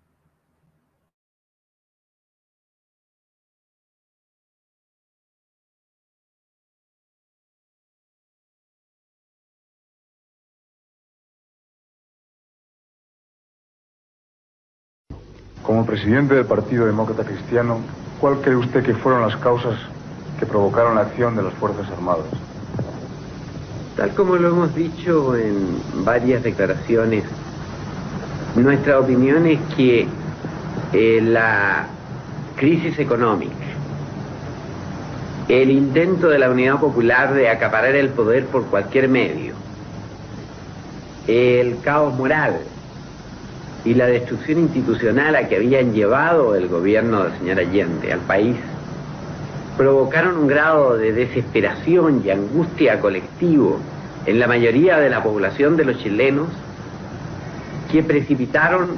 Como 15.62 15.87
presidente 15.87 16.35
del 16.35 16.45
Partido 16.45 16.87
Demócrata 16.87 17.23
Cristiano, 17.23 17.78
¿cuál 18.21 18.38
cree 18.40 18.57
usted 18.57 18.83
que 18.83 18.95
fueron 18.95 19.23
las 19.23 19.37
causas 19.37 19.78
que 20.40 20.45
provocaron 20.45 20.97
la 20.97 21.02
acción 21.02 21.37
de 21.37 21.45
las 21.45 21.54
Fuerzas 21.54 21.88
Armadas? 21.97 22.26
Tal 23.97 24.11
como 24.11 24.37
lo 24.37 24.49
hemos 24.49 24.75
dicho 24.75 25.37
en 25.37 26.04
varias 26.04 26.42
declaraciones, 26.42 27.23
nuestra 28.57 28.99
opinión 28.99 29.47
es 29.47 29.61
que 29.76 30.09
eh, 30.92 31.21
la 31.23 31.87
crisis 32.56 32.99
económica, 32.99 33.54
el 35.49 35.71
intento 35.71 36.28
de 36.28 36.41
la 36.41 36.50
Unidad 36.50 36.80
Popular 36.80 37.34
de 37.34 37.49
acaparar 37.49 37.95
el 37.95 38.08
poder 38.08 38.47
por 38.47 38.65
cualquier 38.65 39.08
medio, 39.08 39.54
el 41.28 41.78
caos 41.82 42.15
moral 42.15 42.63
y 43.84 43.95
la 43.95 44.06
destrucción 44.06 44.58
institucional 44.58 45.34
a 45.34 45.49
que 45.49 45.56
habían 45.56 45.92
llevado 45.92 46.54
el 46.54 46.68
gobierno 46.68 47.25
del 47.25 47.38
señor 47.38 47.58
Allende 47.58 48.12
al 48.12 48.21
país 48.21 48.56
provocaron 49.76 50.36
un 50.36 50.47
grado 50.47 50.97
de 50.97 51.12
desesperación 51.12 52.23
y 52.25 52.30
angustia 52.30 53.00
colectivo 53.00 53.80
en 54.26 54.38
la 54.38 54.47
mayoría 54.47 54.99
de 54.99 55.10
la 55.10 55.23
población 55.23 55.76
de 55.76 55.84
los 55.84 55.99
chilenos 55.99 56.49
que 57.90 58.02
precipitaron 58.02 58.90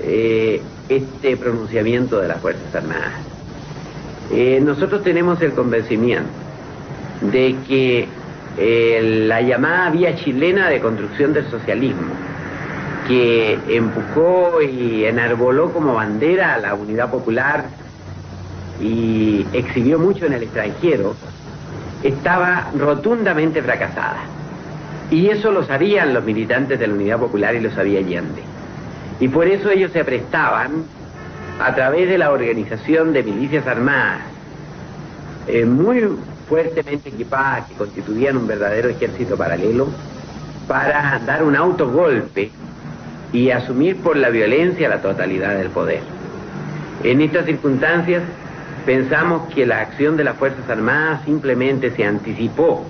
eh, 0.00 0.62
este 0.88 1.36
pronunciamiento 1.36 2.20
de 2.20 2.28
las 2.28 2.40
Fuerzas 2.40 2.74
Armadas. 2.74 3.12
Eh, 4.30 4.60
nosotros 4.62 5.02
tenemos 5.02 5.40
el 5.42 5.52
convencimiento 5.52 6.30
de 7.20 7.56
que 7.66 8.08
eh, 8.56 9.24
la 9.26 9.40
llamada 9.40 9.90
vía 9.90 10.14
chilena 10.16 10.68
de 10.68 10.80
construcción 10.80 11.32
del 11.32 11.48
socialismo, 11.50 12.12
que 13.06 13.58
empujó 13.68 14.62
y 14.62 15.04
enarboló 15.04 15.72
como 15.72 15.94
bandera 15.94 16.54
a 16.54 16.58
la 16.58 16.74
unidad 16.74 17.10
popular 17.10 17.64
y 18.80 19.46
exhibió 19.52 19.98
mucho 19.98 20.26
en 20.26 20.34
el 20.34 20.42
extranjero, 20.44 21.14
estaba 22.02 22.70
rotundamente 22.76 23.62
fracasada. 23.62 24.18
Y 25.10 25.28
eso 25.28 25.50
lo 25.52 25.64
sabían 25.64 26.14
los 26.14 26.24
militantes 26.24 26.78
de 26.78 26.86
la 26.86 26.94
Unidad 26.94 27.18
Popular 27.18 27.54
y 27.54 27.60
lo 27.60 27.70
sabía 27.70 28.00
Allende. 28.00 28.42
Y 29.20 29.28
por 29.28 29.46
eso 29.46 29.70
ellos 29.70 29.92
se 29.92 30.04
prestaban, 30.04 30.84
a 31.60 31.74
través 31.74 32.08
de 32.08 32.18
la 32.18 32.32
organización 32.32 33.12
de 33.12 33.22
milicias 33.22 33.66
armadas, 33.66 34.22
eh, 35.46 35.64
muy 35.64 36.04
fuertemente 36.48 37.10
equipadas, 37.10 37.66
que 37.68 37.74
constituían 37.74 38.36
un 38.36 38.46
verdadero 38.46 38.88
ejército 38.88 39.36
paralelo, 39.36 39.88
para 40.66 41.20
dar 41.24 41.44
un 41.44 41.54
autogolpe 41.54 42.50
y 43.34 43.50
asumir 43.50 43.96
por 43.96 44.16
la 44.16 44.30
violencia 44.30 44.88
la 44.88 45.02
totalidad 45.02 45.58
del 45.58 45.68
poder. 45.68 46.00
En 47.02 47.20
estas 47.20 47.46
circunstancias 47.46 48.22
pensamos 48.86 49.52
que 49.52 49.66
la 49.66 49.80
acción 49.80 50.16
de 50.16 50.22
las 50.22 50.36
Fuerzas 50.36 50.70
Armadas 50.70 51.22
simplemente 51.24 51.90
se 51.90 52.04
anticipó 52.04 52.86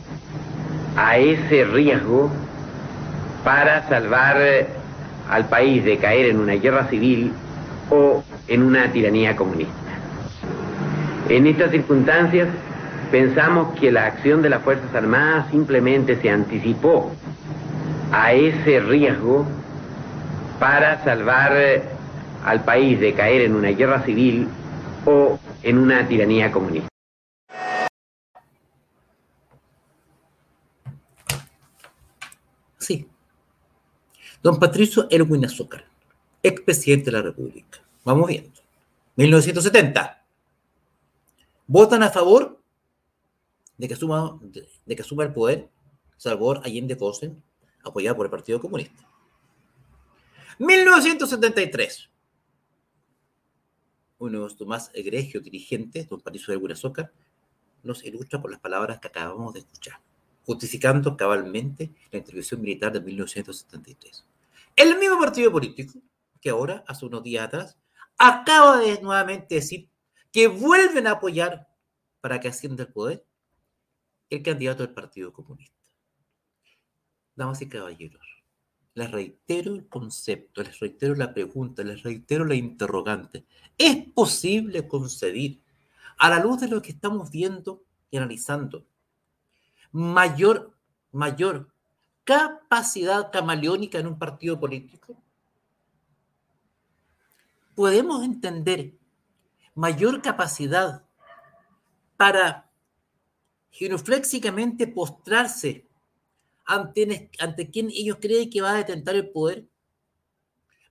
a 0.97 1.17
ese 1.17 1.65
riesgo 1.65 2.31
para 3.43 3.89
salvar 3.89 4.37
eh, 4.39 4.67
al 5.31 5.47
país 5.47 5.83
de 5.83 5.97
caer 5.97 6.27
en 6.27 6.39
una 6.39 6.53
guerra 6.53 6.89
civil 6.89 7.33
o 7.91 8.23
en 8.47 8.63
una 8.63 8.93
tiranía 8.93 9.35
comunista. 9.37 9.73
En 11.31 11.47
estas 11.47 11.71
circunstancias 11.71 12.49
pensamos 13.11 13.79
que 13.81 13.91
la 13.91 14.05
acción 14.05 14.43
de 14.43 14.51
las 14.51 14.61
Fuerzas 14.61 14.95
Armadas 14.95 15.47
simplemente 15.51 16.17
se 16.21 16.29
anticipó 16.29 17.11
a 18.13 18.35
ese 18.35 18.81
riesgo 18.81 19.47
para 20.65 21.05
salvar 21.05 21.55
eh, 21.59 21.83
al 22.43 22.65
país 22.65 22.99
de 22.99 23.13
caer 23.13 23.43
en 23.43 23.55
una 23.55 23.69
guerra 23.69 24.03
civil 24.03 24.49
o 25.05 25.39
en 25.63 25.77
una 25.77 26.09
tiranía 26.09 26.51
comunista. 26.51 26.89
Sí. 32.79 33.07
Don 34.43 34.59
Patricio 34.59 35.07
Erwin 35.11 35.45
Azúcar, 35.45 35.85
expresidente 36.43 37.11
de 37.11 37.13
la 37.13 37.23
República. 37.23 37.81
Vamos 38.03 38.27
viendo. 38.27 38.59
1970. 39.17 40.25
Votan 41.67 42.03
a 42.03 42.09
favor 42.09 42.59
de 43.77 43.87
que 43.87 43.93
asuma, 43.93 44.39
de, 44.41 44.97
que 44.97 45.03
asuma 45.03 45.25
el 45.25 45.35
poder 45.35 45.69
Salvador 46.17 46.63
Allende 46.65 46.97
Cosen, 46.97 47.43
apoyado 47.83 48.17
por 48.17 48.25
el 48.25 48.31
Partido 48.31 48.59
Comunista. 48.63 49.14
1973. 50.59 52.11
Uno 54.19 54.33
de 54.33 54.39
nuestros 54.39 54.69
más 54.69 54.91
egregios 54.95 55.43
dirigentes, 55.43 56.09
don 56.09 56.21
Patricio 56.21 56.59
de 56.59 56.73
Azócar, 56.73 57.13
nos 57.83 58.05
ilustra 58.05 58.41
por 58.41 58.51
las 58.51 58.61
palabras 58.61 58.99
que 59.01 59.09
acabamos 59.09 59.53
de 59.53 59.61
escuchar, 59.61 60.01
justificando 60.45 61.17
cabalmente 61.17 61.91
la 62.11 62.19
intervención 62.19 62.61
militar 62.61 62.93
de 62.93 63.01
1973. 63.01 64.25
El 64.77 64.99
mismo 64.99 65.19
partido 65.19 65.53
político 65.53 65.99
que 66.41 66.51
ahora, 66.51 66.85
hace 66.87 67.07
unos 67.07 67.23
días 67.23 67.47
atrás, 67.47 67.79
acaba 68.19 68.79
de 68.79 69.01
nuevamente 69.01 69.55
decir 69.57 69.89
que 70.31 70.47
vuelven 70.47 71.07
a 71.07 71.13
apoyar 71.13 71.69
para 72.21 72.41
que 72.41 72.49
ascienda 72.49 72.85
el 72.85 72.93
poder 72.93 73.25
el 74.31 74.43
candidato 74.43 74.83
del 74.83 74.95
Partido 74.95 75.33
Comunista. 75.33 75.75
Damas 77.37 77.63
y 77.63 77.69
caballeros, 77.69 78.34
les 78.95 79.11
reitero 79.11 79.75
el 79.75 79.89
concepto, 79.89 80.63
les 80.63 80.79
reitero 80.79 81.15
la 81.15 81.35
pregunta, 81.35 81.83
les 81.83 82.03
reitero 82.03 82.45
la 82.45 82.55
interrogante. 82.55 83.45
¿Es 83.77 83.97
posible 84.13 84.87
concebir, 84.87 85.63
a 86.17 86.31
la 86.31 86.39
luz 86.39 86.61
de 86.61 86.69
lo 86.69 86.81
que 86.81 86.93
estamos 86.93 87.31
viendo 87.31 87.83
y 88.11 88.17
analizando, 88.17 88.87
mayor, 89.91 90.77
mayor 91.11 91.73
capacidad 92.23 93.33
camaleónica 93.33 93.99
en 93.99 94.07
un 94.07 94.19
partido 94.19 94.61
político? 94.61 95.17
¿Podemos 97.75 98.25
entender 98.25 98.95
mayor 99.75 100.23
capacidad 100.23 101.05
para 102.17 102.71
genuflexicamente 103.71 104.87
postrarse 104.87 105.89
ante, 106.65 107.31
ante 107.39 107.71
quien 107.71 107.91
ellos 107.91 108.19
creen 108.21 108.51
que 108.51 108.61
va 108.61 108.73
a 108.73 108.79
detentar 108.79 109.15
el 109.17 109.31
poder, 109.31 109.69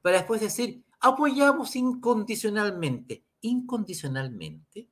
para 0.01 0.17
después 0.17 0.41
decir, 0.41 0.83
apoyamos 0.99 1.75
incondicionalmente. 1.75 3.23
¿Incondicionalmente? 3.41 4.89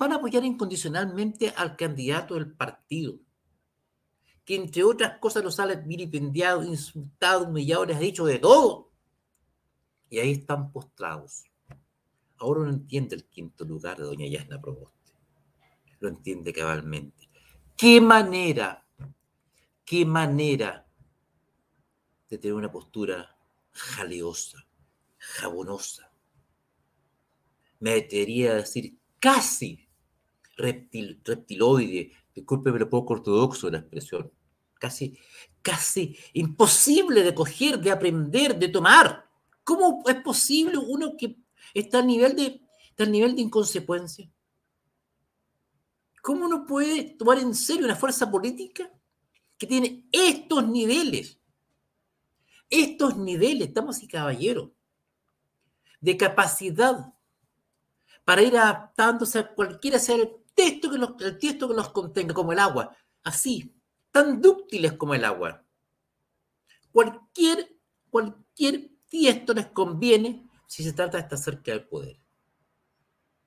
van 0.00 0.12
a 0.12 0.16
apoyar 0.16 0.42
incondicionalmente 0.46 1.50
al 1.50 1.76
candidato 1.76 2.32
del 2.32 2.50
partido, 2.54 3.18
que 4.46 4.54
entre 4.54 4.82
otras 4.82 5.18
cosas 5.18 5.44
los 5.44 5.60
ha 5.60 5.66
vilipendiado, 5.66 6.64
insultado, 6.64 7.44
humillado, 7.44 7.84
les 7.84 7.98
ha 7.98 8.00
dicho 8.00 8.24
de 8.24 8.38
todo. 8.38 8.90
Y 10.08 10.18
ahí 10.18 10.32
están 10.32 10.72
postrados. 10.72 11.44
Ahora 12.38 12.62
no 12.62 12.70
entiende 12.70 13.14
el 13.14 13.26
quinto 13.26 13.66
lugar 13.66 13.98
de 13.98 14.04
doña 14.04 14.26
Yasna 14.26 14.58
Proboste. 14.58 15.12
Lo 15.98 16.08
entiende 16.08 16.54
cabalmente. 16.54 17.28
¿Qué 17.80 17.98
manera, 17.98 18.84
qué 19.86 20.04
manera 20.04 20.86
de 22.28 22.36
tener 22.36 22.52
una 22.52 22.70
postura 22.70 23.34
jaleosa, 23.70 24.68
jabonosa? 25.16 26.12
Me 27.78 27.92
atrevería 27.92 28.50
a 28.50 28.54
decir 28.56 28.98
casi 29.18 29.88
reptil, 30.58 31.22
reptiloide, 31.24 32.12
discúlpeme 32.34 32.80
lo 32.80 32.90
poco 32.90 33.14
ortodoxo 33.14 33.70
la 33.70 33.78
expresión, 33.78 34.30
casi, 34.74 35.18
casi 35.62 36.18
imposible 36.34 37.22
de 37.22 37.34
coger, 37.34 37.78
de 37.80 37.92
aprender, 37.92 38.58
de 38.58 38.68
tomar. 38.68 39.24
¿Cómo 39.64 40.02
es 40.06 40.16
posible 40.16 40.76
uno 40.76 41.16
que 41.16 41.38
está 41.72 42.00
al 42.00 42.08
nivel 42.08 42.36
de, 42.36 42.60
está 42.90 43.04
al 43.04 43.12
nivel 43.12 43.34
de 43.34 43.40
inconsecuencia? 43.40 44.30
¿Cómo 46.22 46.46
uno 46.46 46.66
puede 46.66 47.14
tomar 47.16 47.38
en 47.38 47.54
serio 47.54 47.84
una 47.84 47.96
fuerza 47.96 48.30
política 48.30 48.90
que 49.58 49.66
tiene 49.66 50.06
estos 50.12 50.66
niveles? 50.68 51.38
Estos 52.68 53.16
niveles, 53.16 53.68
estamos 53.68 54.02
y 54.02 54.08
caballeros, 54.08 54.70
de 56.00 56.16
capacidad 56.16 57.12
para 58.24 58.42
ir 58.42 58.56
adaptándose 58.56 59.38
a 59.40 59.54
cualquiera 59.54 59.98
sea 59.98 60.16
el 60.16 60.30
texto 60.54 60.90
que 60.90 60.98
los, 60.98 61.14
el 61.20 61.38
texto 61.38 61.68
que 61.68 61.74
los 61.74 61.88
contenga, 61.90 62.34
como 62.34 62.52
el 62.52 62.58
agua, 62.58 62.96
así, 63.24 63.74
tan 64.10 64.40
dúctiles 64.40 64.92
como 64.92 65.14
el 65.14 65.24
agua. 65.24 65.64
Cualquier, 66.92 67.76
cualquier 68.10 68.90
texto 69.08 69.54
les 69.54 69.66
conviene 69.68 70.48
si 70.66 70.84
se 70.84 70.92
trata 70.92 71.16
de 71.16 71.24
estar 71.24 71.38
cerca 71.38 71.72
del 71.72 71.88
poder. 71.88 72.20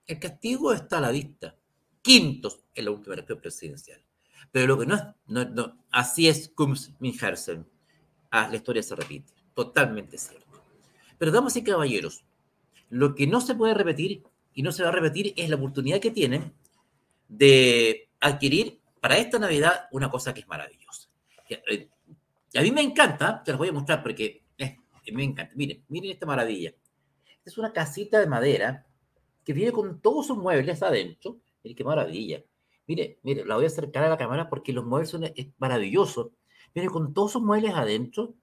El 0.05 0.19
castigo 0.19 0.73
está 0.73 0.97
a 0.97 1.01
la 1.01 1.11
vista. 1.11 1.57
Quintos 2.03 2.59
en 2.75 2.85
la 2.85 2.91
última 2.91 3.15
elección 3.15 3.39
presidencial. 3.39 4.03
Pero 4.51 4.67
lo 4.67 4.77
que 4.77 4.85
no 4.85 4.95
es, 4.95 5.03
no, 5.25 5.45
no, 5.45 5.77
así 5.89 6.27
es 6.27 6.49
como 6.53 6.75
Minhersen. 6.99 7.65
Ah, 8.29 8.47
la 8.49 8.57
historia 8.57 8.83
se 8.83 8.95
repite. 8.95 9.33
Totalmente 9.55 10.19
cierto. 10.19 10.61
Pero 11.17 11.31
damas 11.31 11.55
y 11.55 11.63
caballeros, 11.63 12.25
lo 12.89 13.15
que 13.15 13.25
no 13.25 13.41
se 13.41 13.55
puede 13.55 13.73
repetir 13.73 14.23
y 14.53 14.61
no 14.61 14.71
se 14.71 14.83
va 14.83 14.89
a 14.89 14.91
repetir 14.91 15.33
es 15.35 15.49
la 15.49 15.55
oportunidad 15.55 15.99
que 15.99 16.11
tienen 16.11 16.53
de 17.27 18.09
adquirir 18.19 18.79
para 18.99 19.17
esta 19.17 19.39
Navidad 19.39 19.87
una 19.91 20.09
cosa 20.09 20.33
que 20.33 20.41
es 20.41 20.47
maravillosa. 20.47 21.09
Eh, 21.49 21.89
a 22.55 22.61
mí 22.61 22.71
me 22.71 22.81
encanta, 22.81 23.41
te 23.43 23.51
las 23.51 23.57
voy 23.57 23.69
a 23.69 23.73
mostrar 23.73 24.03
porque 24.03 24.43
eh, 24.57 24.77
me 25.11 25.23
encanta. 25.23 25.53
Miren, 25.55 25.83
miren 25.87 26.11
esta 26.11 26.25
maravilla. 26.25 26.73
Es 27.43 27.57
una 27.57 27.73
casita 27.73 28.19
de 28.19 28.27
madera 28.27 28.85
que 29.43 29.53
viene 29.53 29.71
con 29.71 29.99
todos 29.99 30.27
sus 30.27 30.37
muebles 30.37 30.81
adentro. 30.83 31.37
Miren 31.63 31.75
qué 31.75 31.83
maravilla. 31.83 32.43
Mire, 32.87 33.19
mire, 33.23 33.45
la 33.45 33.55
voy 33.55 33.65
a 33.65 33.67
acercar 33.67 34.03
a 34.03 34.09
la 34.09 34.17
cámara 34.17 34.49
porque 34.49 34.73
los 34.73 34.85
muebles 34.85 35.09
son 35.09 35.23
maravillosos. 35.57 36.31
Viene 36.73 36.89
con 36.89 37.13
todos 37.13 37.33
sus 37.33 37.41
muebles 37.41 37.73
adentro, 37.73 38.33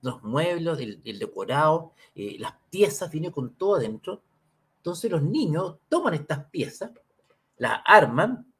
los 0.00 0.22
muebles, 0.22 0.78
el, 1.04 1.18
decorado, 1.18 1.92
eh, 2.14 2.36
las 2.38 2.54
piezas, 2.70 3.10
viene 3.10 3.30
con 3.30 3.54
todo 3.54 3.76
adentro. 3.76 4.22
Entonces 4.78 5.10
los 5.10 5.22
niños 5.22 5.76
toman 5.88 6.14
estas 6.14 6.44
piezas 6.46 6.90
la 7.62 7.74
arman, 7.74 8.52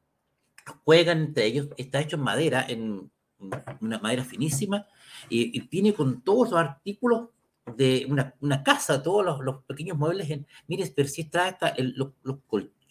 juegan 0.84 1.18
entre 1.22 1.46
ellos, 1.46 1.68
está 1.76 2.00
hecho 2.00 2.14
en 2.14 2.22
madera, 2.22 2.64
en 2.68 3.10
una 3.80 3.98
madera 3.98 4.22
finísima, 4.22 4.86
y, 5.28 5.60
viene 5.68 5.92
con 5.92 6.22
todos 6.22 6.52
los 6.52 6.60
artículos 6.60 7.30
de 7.76 8.06
una, 8.08 8.62
casa, 8.62 9.02
todos 9.02 9.40
los, 9.42 9.64
pequeños 9.64 9.98
muebles. 9.98 10.28
Mire, 10.68 10.92
pero 10.94 11.08
si 11.08 11.24
trae 11.24 11.56
los, 11.78 12.12
los 12.22 12.38
colchones 12.46 12.81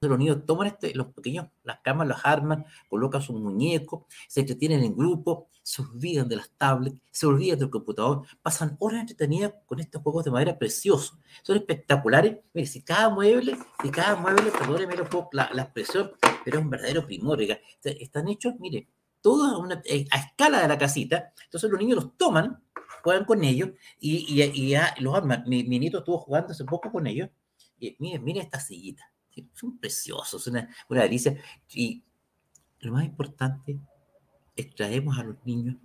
los 0.00 0.18
niños 0.18 0.46
toman 0.46 0.68
este, 0.68 0.94
los 0.94 1.08
pequeños, 1.08 1.48
las 1.62 1.80
camas, 1.80 2.06
las 2.06 2.24
arman, 2.24 2.64
colocan 2.88 3.22
sus 3.22 3.40
muñecos, 3.40 4.04
se 4.28 4.40
entretienen 4.40 4.82
en 4.82 4.96
grupo, 4.96 5.48
se 5.62 5.82
olvidan 5.82 6.28
de 6.28 6.36
las 6.36 6.50
tablets, 6.50 7.00
se 7.10 7.26
olvidan 7.26 7.58
del 7.58 7.70
computador, 7.70 8.26
pasan 8.42 8.76
horas 8.78 9.00
entretenidas 9.00 9.54
con 9.66 9.80
estos 9.80 10.02
juegos 10.02 10.24
de 10.24 10.30
madera 10.30 10.58
preciosos. 10.58 11.18
Son 11.42 11.56
espectaculares. 11.56 12.38
Mire, 12.52 12.66
si 12.66 12.82
cada 12.82 13.08
mueble, 13.08 13.56
si 13.82 13.90
cada 13.90 14.16
mueble, 14.16 14.50
perdóneme 14.50 14.94
la, 15.32 15.50
la 15.52 15.62
expresión, 15.62 16.12
pero 16.44 16.58
es 16.58 16.64
un 16.64 16.70
verdadero 16.70 17.06
primor. 17.06 17.40
Están 17.82 18.28
hechos, 18.28 18.54
mire, 18.58 18.88
todos 19.20 19.70
a, 19.70 19.82
eh, 19.86 20.06
a, 20.10 20.18
escala 20.18 20.60
de 20.60 20.68
la 20.68 20.78
casita. 20.78 21.32
Entonces 21.44 21.70
los 21.70 21.80
niños 21.80 21.96
los 21.96 22.16
toman, 22.16 22.62
juegan 23.02 23.24
con 23.24 23.42
ellos 23.42 23.70
y, 23.98 24.42
y, 24.42 24.76
los 25.00 25.14
arman. 25.14 25.44
Mi, 25.46 25.64
mi, 25.64 25.78
nieto 25.78 25.98
estuvo 25.98 26.18
jugando 26.18 26.52
hace 26.52 26.64
poco 26.64 26.92
con 26.92 27.06
ellos. 27.06 27.30
Y 27.78 27.96
mire, 27.98 28.18
mire 28.18 28.40
esta 28.40 28.60
sillita 28.60 29.13
son 29.54 29.78
preciosos, 29.78 30.46
una, 30.46 30.68
una 30.88 31.02
delicia. 31.02 31.36
Y 31.72 32.02
lo 32.80 32.92
más 32.92 33.04
importante 33.04 33.78
es 34.56 34.74
traemos 34.74 35.18
a 35.18 35.24
los 35.24 35.36
niños 35.44 35.76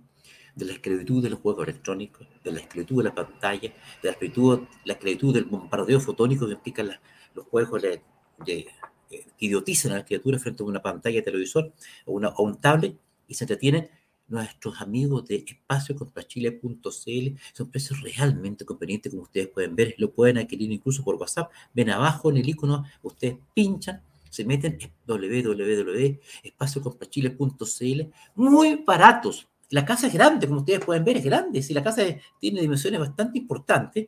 de 0.54 0.64
la 0.64 0.72
esclavitud 0.72 1.22
de 1.22 1.30
los 1.30 1.40
juegos 1.40 1.66
electrónicos, 1.66 2.26
de 2.44 2.52
la 2.52 2.60
esclavitud 2.60 2.98
de 2.98 3.04
la 3.04 3.14
pantalla, 3.14 3.68
de 3.70 3.74
la 4.02 4.10
esclavitud, 4.10 4.60
la 4.84 4.92
esclavitud 4.94 5.34
del 5.34 5.44
bombardeo 5.44 6.00
fotónico 6.00 6.46
que 6.46 6.52
implican 6.52 6.90
los 7.34 7.46
juegos 7.46 7.82
de, 7.82 8.02
de, 8.44 8.66
que 9.08 9.26
idiotizan 9.38 9.92
a 9.92 9.98
la 9.98 10.04
criatura 10.04 10.38
frente 10.38 10.62
a 10.62 10.66
una 10.66 10.82
pantalla 10.82 11.16
de 11.16 11.22
televisor 11.22 11.72
o, 12.04 12.12
una, 12.12 12.28
o 12.28 12.42
un 12.42 12.60
tablet 12.60 12.96
y 13.26 13.34
se 13.34 13.44
entretienen 13.44 13.90
nuestros 14.30 14.80
amigos 14.80 15.26
de 15.26 15.44
espaciocomprachile.cl 15.46 17.36
son 17.52 17.70
precios 17.70 18.00
realmente 18.00 18.64
convenientes, 18.64 19.10
como 19.10 19.24
ustedes 19.24 19.48
pueden 19.48 19.76
ver, 19.76 19.94
lo 19.98 20.10
pueden 20.12 20.38
adquirir 20.38 20.72
incluso 20.72 21.04
por 21.04 21.16
WhatsApp. 21.16 21.50
Ven 21.74 21.90
abajo 21.90 22.30
en 22.30 22.38
el 22.38 22.48
icono, 22.48 22.86
ustedes 23.02 23.36
pinchan, 23.52 24.02
se 24.30 24.44
meten 24.44 24.78
en 24.80 24.92
www.espaciocomprachile.cl, 25.06 28.02
muy 28.36 28.76
baratos. 28.86 29.48
La 29.70 29.84
casa 29.84 30.06
es 30.06 30.14
grande, 30.14 30.46
como 30.48 30.60
ustedes 30.60 30.82
pueden 30.84 31.04
ver, 31.04 31.16
es 31.18 31.24
grande. 31.24 31.62
Si 31.62 31.74
la 31.74 31.82
casa 31.82 32.02
tiene 32.40 32.60
dimensiones 32.60 33.00
bastante 33.00 33.38
importantes, 33.38 34.06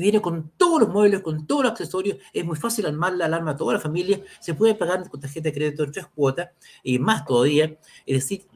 viene 0.00 0.20
con 0.20 0.50
todos 0.56 0.80
los 0.80 0.88
muebles, 0.88 1.20
con 1.20 1.46
todos 1.46 1.64
los 1.64 1.72
accesorios, 1.72 2.18
es 2.32 2.44
muy 2.44 2.56
fácil 2.56 2.86
armar 2.86 3.12
la 3.14 3.26
alarma 3.26 3.52
a 3.52 3.56
toda 3.56 3.74
la 3.74 3.80
familia, 3.80 4.20
se 4.40 4.54
puede 4.54 4.74
pagar 4.74 5.08
con 5.08 5.20
tarjeta 5.20 5.48
de 5.48 5.52
crédito 5.52 5.84
en 5.84 5.92
tres 5.92 6.06
cuotas 6.06 6.50
y 6.82 6.98
más 6.98 7.24
todavía, 7.24 7.76
es 8.06 8.16
decir, 8.16 8.46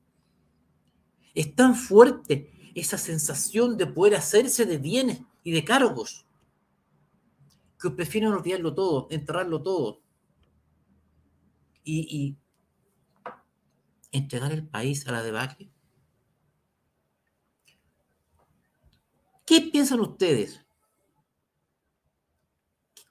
Es 1.33 1.53
tan 1.55 1.75
fuerte 1.75 2.51
esa 2.75 2.97
sensación 2.97 3.77
de 3.77 3.87
poder 3.87 4.15
hacerse 4.15 4.65
de 4.65 4.77
bienes 4.77 5.21
y 5.43 5.51
de 5.51 5.63
cargos 5.63 6.25
que 7.79 7.89
prefieren 7.89 8.31
olvidarlo 8.31 8.73
todo, 8.73 9.07
enterrarlo 9.09 9.61
todo 9.61 10.01
y, 11.83 12.37
entregar 14.11 14.51
el 14.51 14.67
país 14.67 15.07
a 15.07 15.13
la 15.13 15.23
debacle. 15.23 15.70
¿Qué 19.51 19.59
piensan 19.59 19.99
ustedes? 19.99 20.65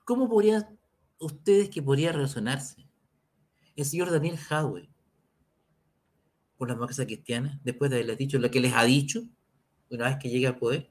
¿Cómo 0.07 0.27
podrían 0.27 0.79
ustedes 1.19 1.69
que 1.69 1.83
podría 1.83 2.13
relacionarse 2.13 2.89
el 3.77 3.85
señor 3.85 4.11
Daniel 4.11 4.39
Howe 4.49 4.89
con 6.57 6.69
la 6.69 6.73
democracia 6.73 7.05
cristiana 7.05 7.61
después 7.63 7.91
de 7.91 7.99
haberles 7.99 8.17
dicho 8.17 8.39
lo 8.39 8.51
que 8.51 8.59
les 8.59 8.73
ha 8.73 8.85
dicho 8.85 9.23
una 9.91 10.07
vez 10.07 10.17
que 10.17 10.31
llegue 10.31 10.47
al 10.47 10.57
poder 10.57 10.89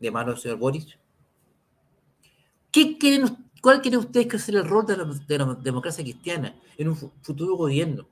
de 0.00 0.10
mano 0.10 0.30
del 0.30 0.40
señor 0.40 0.56
Boris? 0.56 0.98
¿Qué 2.70 2.96
quieren, 2.96 3.50
¿Cuál 3.60 3.82
creen 3.82 3.98
ustedes 3.98 4.26
que 4.26 4.36
es 4.38 4.48
el 4.48 4.66
rol 4.66 4.86
de 4.86 4.96
la, 4.96 5.54
democracia 5.56 6.02
cristiana 6.02 6.58
en 6.78 6.88
un 6.88 6.96
futuro 6.96 7.58
gobierno 7.58 8.08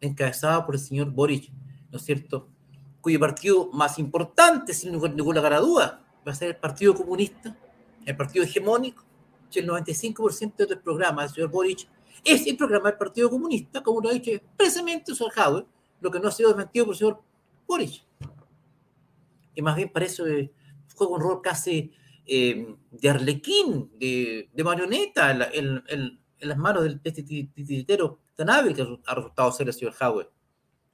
encabezado 0.00 0.64
por 0.64 0.76
el 0.76 0.80
señor 0.80 1.10
Boris, 1.10 1.50
¿no 1.90 1.98
es 1.98 2.04
cierto? 2.04 2.52
Cuyo 3.02 3.20
partido 3.20 3.68
más 3.72 3.98
importante, 3.98 4.72
sin 4.72 4.92
ninguna 4.92 5.60
duda, 5.60 6.02
va 6.26 6.32
a 6.32 6.34
ser 6.34 6.48
el 6.48 6.56
Partido 6.56 6.94
Comunista, 6.94 7.54
el 8.06 8.16
partido 8.16 8.44
hegemónico, 8.44 9.04
el 9.58 9.68
95% 9.68 10.66
del 10.66 10.78
programa 10.78 11.22
del 11.22 11.30
señor 11.30 11.50
Boric 11.50 11.86
es 12.24 12.46
el 12.46 12.56
programa 12.56 12.90
del 12.90 12.98
Partido 12.98 13.28
Comunista, 13.28 13.82
como 13.82 14.00
lo 14.00 14.08
ha 14.08 14.12
dicho 14.12 14.30
expresamente 14.30 15.10
el 15.10 15.16
señor 15.16 15.32
Howard, 15.36 15.66
lo 16.00 16.10
que 16.10 16.20
no 16.20 16.28
ha 16.28 16.32
sido 16.32 16.50
desmentido 16.50 16.86
por 16.86 16.94
el 16.94 16.98
señor 16.98 17.22
Boric. 17.66 18.04
Y 19.54 19.62
más 19.62 19.76
bien 19.76 19.90
parece 19.90 20.52
juega 20.94 21.12
un 21.14 21.20
rol 21.20 21.42
casi 21.42 21.92
eh, 22.24 22.74
de 22.90 23.10
arlequín, 23.10 23.90
de, 23.98 24.62
marioneta 24.64 25.50
en, 25.52 26.18
las 26.38 26.58
manos 26.58 26.84
de 26.84 27.00
este 27.04 27.22
titiritero 27.22 28.18
tan 28.34 28.50
hábil 28.50 28.74
que 28.74 28.82
ha 29.06 29.14
resultado 29.14 29.52
ser 29.52 29.68
el 29.68 29.74
señor 29.74 29.94
Howard, 30.00 30.30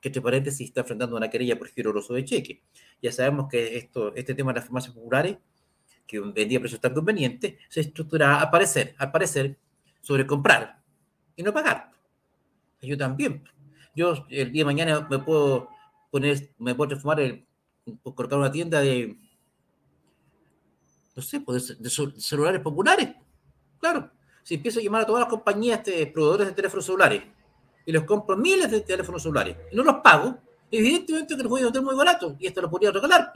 que 0.00 0.08
entre 0.08 0.22
paréntesis 0.22 0.68
está 0.68 0.80
enfrentando 0.80 1.16
una 1.16 1.28
querella 1.28 1.58
por 1.58 1.68
giroroso 1.68 2.14
de 2.14 2.24
cheque. 2.24 2.62
Ya 3.02 3.12
sabemos 3.12 3.48
que 3.48 3.76
esto, 3.76 4.14
este 4.14 4.34
tema 4.34 4.52
de 4.52 4.60
las 4.60 4.64
farmacias 4.64 4.94
populares 4.94 5.38
que 6.06 6.20
vendía 6.20 6.58
precios 6.58 6.80
tan 6.80 6.94
convenientes, 6.94 7.56
se 7.68 7.80
estructura 7.80 8.40
al 8.40 8.50
parecer, 8.50 8.94
al 8.98 9.10
parecer, 9.10 9.58
sobre 10.00 10.26
comprar 10.26 10.80
y 11.36 11.42
no 11.42 11.52
pagar. 11.52 11.92
Yo 12.80 12.96
también. 12.96 13.44
Yo 13.94 14.26
el 14.30 14.52
día 14.52 14.62
de 14.62 14.64
mañana 14.64 15.06
me 15.10 15.18
puedo 15.18 15.68
poner, 16.10 16.50
me 16.58 16.74
puedo 16.74 16.88
transformar, 16.88 17.20
en, 17.20 17.46
colocar 18.02 18.38
una 18.38 18.50
tienda 18.50 18.80
de, 18.80 19.18
no 21.14 21.22
sé, 21.22 21.40
pues, 21.40 21.76
de, 21.78 21.90
celulares 21.90 22.60
populares. 22.60 23.10
Claro. 23.78 24.10
Si 24.42 24.54
empiezo 24.54 24.80
a 24.80 24.82
llamar 24.82 25.02
a 25.02 25.06
todas 25.06 25.20
las 25.20 25.28
compañías 25.28 25.84
de 25.84 26.06
proveedores 26.06 26.46
de 26.46 26.54
teléfonos 26.54 26.86
celulares 26.86 27.22
y 27.88 27.92
les 27.92 28.04
compro 28.04 28.36
miles 28.36 28.70
de 28.70 28.82
teléfonos 28.82 29.22
celulares 29.22 29.56
y 29.72 29.74
no 29.74 29.82
los 29.82 30.02
pago, 30.04 30.38
evidentemente 30.70 31.34
que 31.34 31.42
los 31.42 31.48
voy 31.48 31.62
a 31.62 31.64
vender 31.64 31.80
muy 31.80 31.94
barato 31.94 32.36
y 32.38 32.46
esto 32.46 32.60
lo 32.60 32.68
podría 32.68 32.92
regalar. 32.92 33.32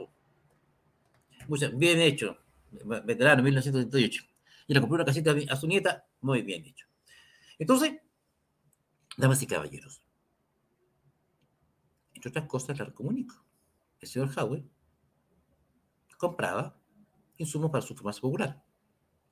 Pues. 1.48 1.78
bien 1.78 1.98
hecho 2.02 2.36
veterano, 2.70 3.42
1978. 3.42 4.24
Y 4.66 4.74
le 4.74 4.80
compró 4.80 4.96
una 4.96 5.06
casita 5.06 5.34
a 5.48 5.56
su 5.56 5.66
nieta, 5.66 6.04
muy 6.20 6.42
bien 6.42 6.66
hecho. 6.66 6.86
Entonces, 7.58 7.94
damas 9.16 9.42
y 9.42 9.46
caballeros, 9.46 10.02
entre 12.12 12.28
otras 12.28 12.46
cosas, 12.46 12.78
les 12.78 12.92
comunico. 12.92 13.42
El 14.02 14.08
señor 14.08 14.28
Howe 14.36 14.62
compraba 16.18 16.76
insumos 17.38 17.70
para 17.70 17.80
su 17.80 17.94
farmacia 17.94 18.20
popular, 18.20 18.62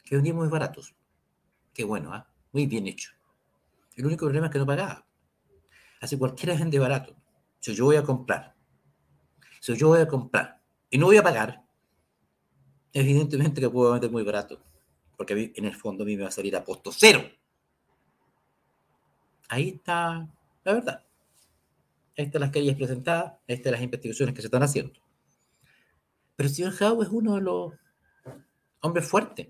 que 0.03 0.15
vendían 0.15 0.37
muy 0.37 0.49
baratos. 0.49 0.95
Qué 1.75 1.85
bueno, 1.85 2.15
¿ah? 2.15 2.27
muy 2.53 2.65
bien 2.65 2.87
hecho. 2.87 3.11
El 3.97 4.07
único 4.07 4.25
problema 4.25 4.47
es 4.47 4.53
que 4.53 4.59
no 4.59 4.65
pagaba. 4.65 5.10
Así 6.01 6.17
cualquiera 6.17 6.55
vende 6.55 6.79
barato. 6.79 7.15
Si 7.61 7.75
yo 7.75 7.85
voy 7.85 7.97
a 7.97 8.03
comprar, 8.03 8.55
si 9.61 9.77
yo 9.77 9.89
voy 9.89 10.01
a 10.01 10.09
comprar 10.09 10.61
y 10.89 10.97
no 10.97 11.07
voy 11.07 11.19
a 11.19 11.23
pagar, 11.23 11.63
evidentemente 12.93 13.61
que 13.61 13.69
puedo 13.69 13.93
vender 13.93 14.11
muy 14.11 14.23
barato, 14.23 14.59
porque 15.17 15.53
en 15.55 15.65
el 15.65 15.75
fondo 15.75 16.03
a 16.03 16.07
mí 16.07 16.17
me 16.17 16.23
va 16.23 16.29
a 16.29 16.33
salir 16.33 16.57
a 16.57 16.65
costo 16.65 16.91
cero. 16.91 17.23
Ahí 19.49 19.69
está 19.69 20.27
la 20.65 20.73
verdad. 20.73 21.05
Ahí 22.17 22.25
están 22.25 22.41
las 22.41 22.51
calles 22.51 22.77
presentadas, 22.77 23.35
ahí 23.49 23.57
están 23.57 23.73
las 23.73 23.83
investigaciones 23.83 24.35
que 24.35 24.41
se 24.41 24.47
están 24.47 24.63
haciendo. 24.63 24.99
Pero 26.37 26.49
el 26.49 26.55
señor 26.55 26.73
Howe 26.81 27.03
es 27.03 27.11
uno 27.11 27.35
de 27.35 27.43
los 27.43 27.75
hombres 28.81 29.07
fuertes 29.07 29.49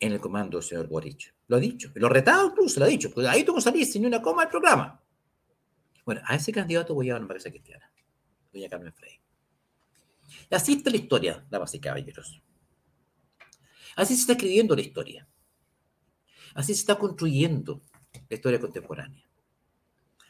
en 0.00 0.12
el 0.12 0.20
comando 0.20 0.60
señor 0.60 0.88
Boric. 0.88 1.34
Lo 1.48 1.56
ha 1.56 1.60
dicho, 1.60 1.90
lo 1.94 2.06
ha 2.06 2.10
retado 2.10 2.48
incluso, 2.48 2.80
lo 2.80 2.86
ha 2.86 2.88
dicho. 2.88 3.10
Pues 3.10 3.26
ahí 3.26 3.44
tú 3.44 3.54
no 3.54 3.60
salís 3.60 3.92
sin 3.92 4.06
una 4.06 4.20
coma 4.20 4.42
del 4.42 4.50
programa. 4.50 5.00
Bueno, 6.04 6.20
a 6.24 6.36
ese 6.36 6.52
candidato 6.52 6.94
voy 6.94 7.10
a 7.10 7.14
una 7.14 7.22
empresa 7.22 7.50
cristiana, 7.50 7.90
doña 8.52 8.68
Carmen 8.68 8.92
Frey. 8.92 9.18
Y 10.50 10.54
así 10.54 10.74
está 10.74 10.90
la 10.90 10.96
historia, 10.96 11.44
damas 11.50 11.74
y 11.74 11.80
caballeros. 11.80 12.42
Así 13.96 14.14
se 14.14 14.22
está 14.22 14.32
escribiendo 14.32 14.74
la 14.74 14.82
historia. 14.82 15.26
Así 16.54 16.74
se 16.74 16.80
está 16.80 16.98
construyendo 16.98 17.82
la 18.28 18.34
historia 18.34 18.60
contemporánea. 18.60 19.24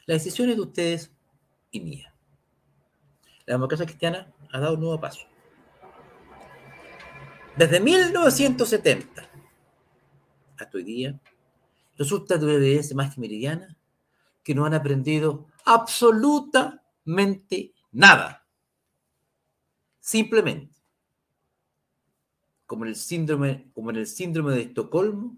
Las 0.05 0.23
decisiones 0.23 0.55
de 0.55 0.61
ustedes 0.61 1.11
y 1.71 1.79
mía. 1.79 2.13
La 3.45 3.55
democracia 3.55 3.85
cristiana 3.85 4.33
ha 4.51 4.59
dado 4.59 4.75
un 4.75 4.81
nuevo 4.81 4.99
paso. 4.99 5.25
Desde 7.57 7.79
1970 7.79 9.34
hasta 10.57 10.77
hoy 10.77 10.83
día, 10.83 11.19
resulta 11.97 12.37
de 12.37 12.55
evidencia 12.55 12.95
más 12.95 13.13
que 13.13 13.21
meridiana 13.21 13.75
que 14.43 14.53
no 14.53 14.65
han 14.65 14.73
aprendido 14.73 15.47
absolutamente 15.65 17.73
nada 17.91 18.45
Simplemente, 20.05 20.75
como 22.67 22.85
en 22.85 22.89
el 22.89 22.95
síndrome, 22.95 23.71
como 23.73 23.89
en 23.89 23.95
el 23.95 24.05
síndrome 24.05 24.53
de 24.53 24.61
Estocolmo, 24.61 25.35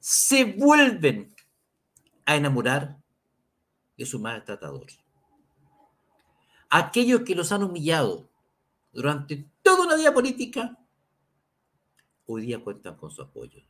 se 0.00 0.44
vuelven 0.44 1.36
a 2.24 2.36
enamorar 2.36 2.96
de 3.98 4.06
su 4.06 4.20
maltratador. 4.20 4.86
Aquellos 6.70 7.20
que 7.24 7.34
los 7.34 7.52
han 7.52 7.62
humillado 7.62 8.30
durante 8.90 9.46
toda 9.62 9.84
una 9.84 9.96
vida 9.96 10.14
política, 10.14 10.78
hoy 12.24 12.46
día 12.46 12.64
cuentan 12.64 12.96
con 12.96 13.10
su 13.10 13.20
apoyo. 13.20 13.62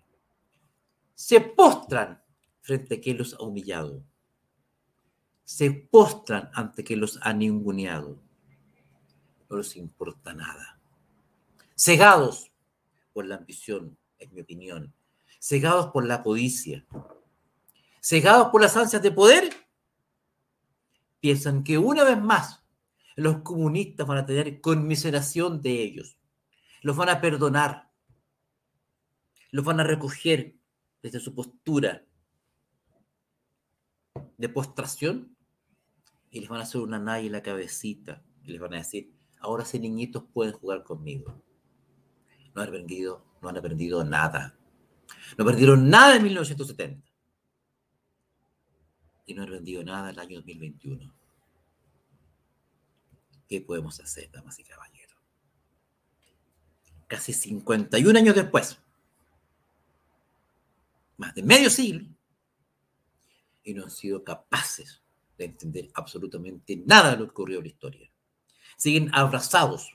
Se 1.18 1.40
postran 1.40 2.22
frente 2.60 2.94
a 2.94 3.00
quien 3.00 3.18
los 3.18 3.34
ha 3.34 3.42
humillado. 3.42 4.04
Se 5.42 5.72
postran 5.72 6.48
ante 6.54 6.84
quien 6.84 7.00
los 7.00 7.18
ha 7.22 7.32
ninguneado. 7.32 8.22
No 9.50 9.56
les 9.56 9.74
importa 9.74 10.32
nada. 10.32 10.80
Cegados 11.76 12.52
por 13.12 13.26
la 13.26 13.34
ambición, 13.34 13.98
en 14.20 14.32
mi 14.32 14.42
opinión, 14.42 14.94
cegados 15.40 15.88
por 15.88 16.06
la 16.06 16.22
codicia, 16.22 16.86
cegados 18.00 18.50
por 18.50 18.62
las 18.62 18.76
ansias 18.76 19.02
de 19.02 19.10
poder, 19.10 19.52
piensan 21.18 21.64
que 21.64 21.78
una 21.78 22.04
vez 22.04 22.22
más 22.22 22.64
los 23.16 23.38
comunistas 23.38 24.06
van 24.06 24.18
a 24.18 24.26
tener 24.26 24.60
conmiseración 24.60 25.62
de 25.62 25.82
ellos, 25.82 26.16
los 26.80 26.94
van 26.94 27.08
a 27.08 27.20
perdonar, 27.20 27.90
los 29.50 29.64
van 29.64 29.80
a 29.80 29.84
recoger 29.84 30.58
desde 31.02 31.20
su 31.20 31.34
postura 31.34 32.04
de 34.36 34.48
postración 34.48 35.36
y 36.30 36.40
les 36.40 36.48
van 36.48 36.60
a 36.60 36.62
hacer 36.64 36.80
una 36.80 36.98
naya 36.98 37.26
en 37.26 37.32
la 37.32 37.42
cabecita 37.42 38.22
y 38.44 38.52
les 38.52 38.60
van 38.60 38.74
a 38.74 38.78
decir, 38.78 39.12
ahora 39.40 39.64
sí 39.64 39.78
niñitos 39.78 40.24
pueden 40.32 40.52
jugar 40.52 40.82
conmigo. 40.84 41.42
No 42.54 42.62
han 42.62 42.68
aprendido, 42.68 43.24
no 43.42 43.48
han 43.48 43.56
aprendido 43.56 44.04
nada. 44.04 44.58
No 45.36 45.44
perdieron 45.44 45.88
nada 45.88 46.16
en 46.16 46.22
1970. 46.22 47.06
Y 49.26 49.34
no 49.34 49.42
han 49.42 49.48
aprendido 49.48 49.84
nada 49.84 50.08
en 50.08 50.14
el 50.14 50.18
año 50.18 50.36
2021. 50.38 51.14
¿Qué 53.46 53.60
podemos 53.60 53.98
hacer, 54.00 54.30
damas 54.30 54.58
y 54.58 54.64
caballeros? 54.64 55.16
Casi 57.06 57.32
51 57.32 58.18
años 58.18 58.34
después, 58.34 58.80
más 61.18 61.34
de 61.34 61.42
medio 61.42 61.68
siglo, 61.68 62.08
y 63.62 63.74
no 63.74 63.84
han 63.84 63.90
sido 63.90 64.24
capaces 64.24 65.02
de 65.36 65.44
entender 65.44 65.90
absolutamente 65.94 66.82
nada 66.86 67.10
de 67.10 67.18
lo 67.18 67.24
que 67.26 67.30
ocurrió 67.32 67.58
en 67.58 67.64
la 67.64 67.68
historia 67.68 68.10
siguen 68.78 69.10
abrazados, 69.12 69.92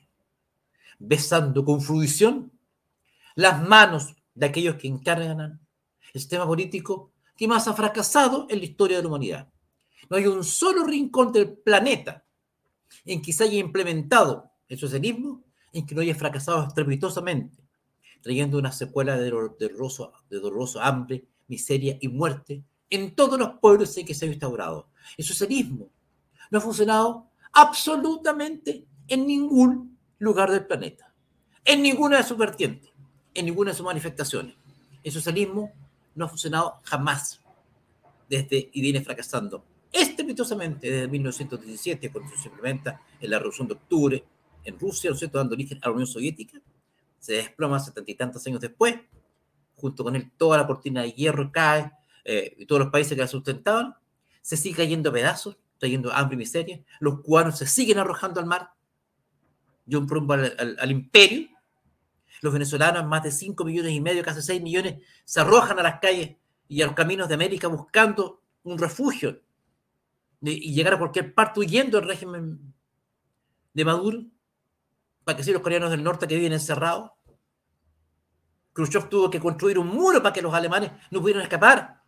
besando 1.00 1.66
con 1.66 1.82
fruición 1.82 2.52
las 3.34 3.68
manos 3.68 4.16
de 4.36 4.46
aquellos 4.46 4.76
que 4.76 4.88
encargan 4.88 5.60
el 6.14 6.22
sistema 6.22 6.46
político 6.46 7.12
que 7.36 7.48
más 7.48 7.68
ha 7.68 7.74
fracasado 7.74 8.46
en 8.50 8.60
la 8.60 8.66
historia 8.66 8.98
de 8.98 9.04
la 9.04 9.10
humanidad. 9.10 9.52
No 10.10 10.18
hay 10.18 10.28
un 10.28 10.44
solo 10.44 10.84
rincón 10.84 11.32
del 11.32 11.54
planeta 11.54 12.24
en 13.06 13.22
que 13.22 13.34
se 13.34 13.46
haya 13.46 13.58
implementado 13.58 14.52
el 14.68 14.78
socialismo, 14.78 15.44
en 15.72 15.86
que 15.86 15.96
no 15.96 16.02
haya 16.02 16.14
fracasado 16.14 16.68
estrepitosamente, 16.68 17.63
trayendo 18.24 18.58
una 18.58 18.72
secuela 18.72 19.18
de 19.18 19.30
doloroso, 19.30 20.14
de 20.30 20.40
doloroso 20.40 20.82
hambre, 20.82 21.26
miseria 21.48 21.98
y 22.00 22.08
muerte 22.08 22.64
en 22.90 23.14
todos 23.14 23.38
los 23.38 23.60
pueblos 23.60 23.96
en 23.98 24.06
que 24.06 24.16
se 24.16 24.26
ha 24.26 24.30
instaurado. 24.30 24.88
El 25.18 25.26
socialismo 25.26 25.90
no 26.50 26.58
ha 26.58 26.62
funcionado 26.62 27.28
absolutamente 27.52 28.86
en 29.08 29.28
ningún 29.28 29.98
lugar 30.20 30.50
del 30.50 30.66
planeta, 30.66 31.14
en 31.66 31.82
ninguna 31.82 32.18
de 32.18 32.24
sus 32.24 32.38
vertientes, 32.38 32.92
en 33.34 33.46
ninguna 33.46 33.72
de 33.72 33.78
sus 33.78 33.86
manifestaciones. 33.86 34.56
El 35.04 35.12
socialismo 35.12 35.72
no 36.16 36.26
ha 36.26 36.30
funcionado 36.30 36.80
jamás 36.84 37.42
desde 38.30 38.70
y 38.72 38.82
viene 38.82 39.02
fracasando 39.02 39.66
estrepitosamente 39.92 40.90
desde 40.90 41.08
1917, 41.08 42.12
cuando 42.12 42.36
se 42.36 42.48
implementa 42.48 43.02
en 43.20 43.30
la 43.30 43.38
Revolución 43.38 43.68
de 43.68 43.74
Octubre 43.74 44.24
en 44.64 44.80
Rusia, 44.80 45.10
¿no 45.10 45.14
es 45.14 45.20
cierto?, 45.20 45.38
dando 45.38 45.54
origen 45.56 45.78
a 45.82 45.88
la 45.88 45.92
Unión 45.92 46.08
Soviética, 46.08 46.60
se 47.24 47.32
desploma 47.32 47.80
setenta 47.80 48.12
y 48.12 48.16
tantos 48.16 48.46
años 48.48 48.60
después, 48.60 48.96
junto 49.76 50.04
con 50.04 50.14
él 50.18 50.30
toda 50.36 50.58
la 50.58 50.68
cortina 50.68 51.04
de 51.04 51.14
hierro 51.14 51.54
cae, 51.54 51.90
eh, 52.26 52.54
y 52.58 52.66
todos 52.66 52.82
los 52.82 52.92
países 52.92 53.16
que 53.16 53.22
la 53.22 53.30
sustentaban, 53.30 53.96
se 54.42 54.58
sigue 54.58 54.76
cayendo 54.76 55.10
a 55.10 55.14
pedazos, 55.14 55.58
trayendo 55.78 56.12
hambre 56.12 56.36
y 56.36 56.40
miseria, 56.40 56.84
los 57.00 57.22
cubanos 57.22 57.58
se 57.58 57.66
siguen 57.66 57.98
arrojando 57.98 58.42
al 58.42 58.46
mar, 58.46 58.72
y 59.88 59.96
un 59.96 60.06
rumbo 60.06 60.34
al, 60.34 60.76
al 60.78 60.92
imperio, 60.92 61.48
los 62.42 62.52
venezolanos, 62.52 63.06
más 63.06 63.24
de 63.24 63.32
5 63.32 63.64
millones 63.64 63.94
y 63.94 64.02
medio, 64.02 64.22
casi 64.22 64.42
6 64.42 64.62
millones, 64.62 65.02
se 65.24 65.40
arrojan 65.40 65.80
a 65.80 65.84
las 65.84 66.02
calles 66.02 66.36
y 66.68 66.82
a 66.82 66.88
los 66.88 66.94
caminos 66.96 67.30
de 67.30 67.36
América 67.36 67.70
buscando 67.70 68.42
un 68.64 68.78
refugio 68.78 69.40
y 70.42 70.74
llegar 70.74 70.96
a 70.96 71.00
cualquier 71.00 71.34
parte 71.34 71.62
huyendo 71.62 71.98
del 72.02 72.10
régimen 72.10 72.74
de 73.74 73.86
Maduro, 73.86 74.26
para 75.24 75.38
que 75.38 75.44
si 75.44 75.52
los 75.52 75.62
coreanos 75.62 75.92
del 75.92 76.04
norte 76.04 76.28
que 76.28 76.36
viven 76.36 76.54
encerrados. 76.54 77.12
Khrushchev 78.74 79.08
tuvo 79.08 79.30
que 79.30 79.40
construir 79.40 79.78
un 79.78 79.88
muro 79.88 80.22
para 80.24 80.34
que 80.34 80.42
los 80.42 80.54
alemanes 80.54 80.92
no 81.12 81.22
pudieran 81.22 81.44
escapar 81.44 82.02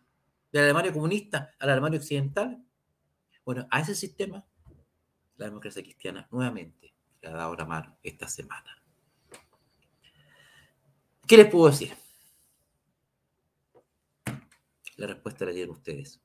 de 0.50 0.58
la 0.58 0.64
Alemania 0.64 0.92
comunista 0.92 1.52
a 1.58 1.66
la 1.66 1.72
Alemania 1.72 1.98
occidental. 1.98 2.62
Bueno, 3.44 3.66
a 3.70 3.80
ese 3.80 3.94
sistema 3.94 4.44
la 5.36 5.46
democracia 5.46 5.82
cristiana 5.82 6.26
nuevamente 6.30 6.94
le 7.20 7.28
ha 7.28 7.32
dado 7.32 7.54
la 7.54 7.64
mano 7.64 7.98
esta 8.02 8.26
semana. 8.26 8.82
¿Qué 11.26 11.36
les 11.36 11.46
puedo 11.46 11.70
decir? 11.70 11.92
La 14.96 15.06
respuesta 15.06 15.44
la 15.44 15.52
tienen 15.52 15.70
ustedes. 15.70 16.20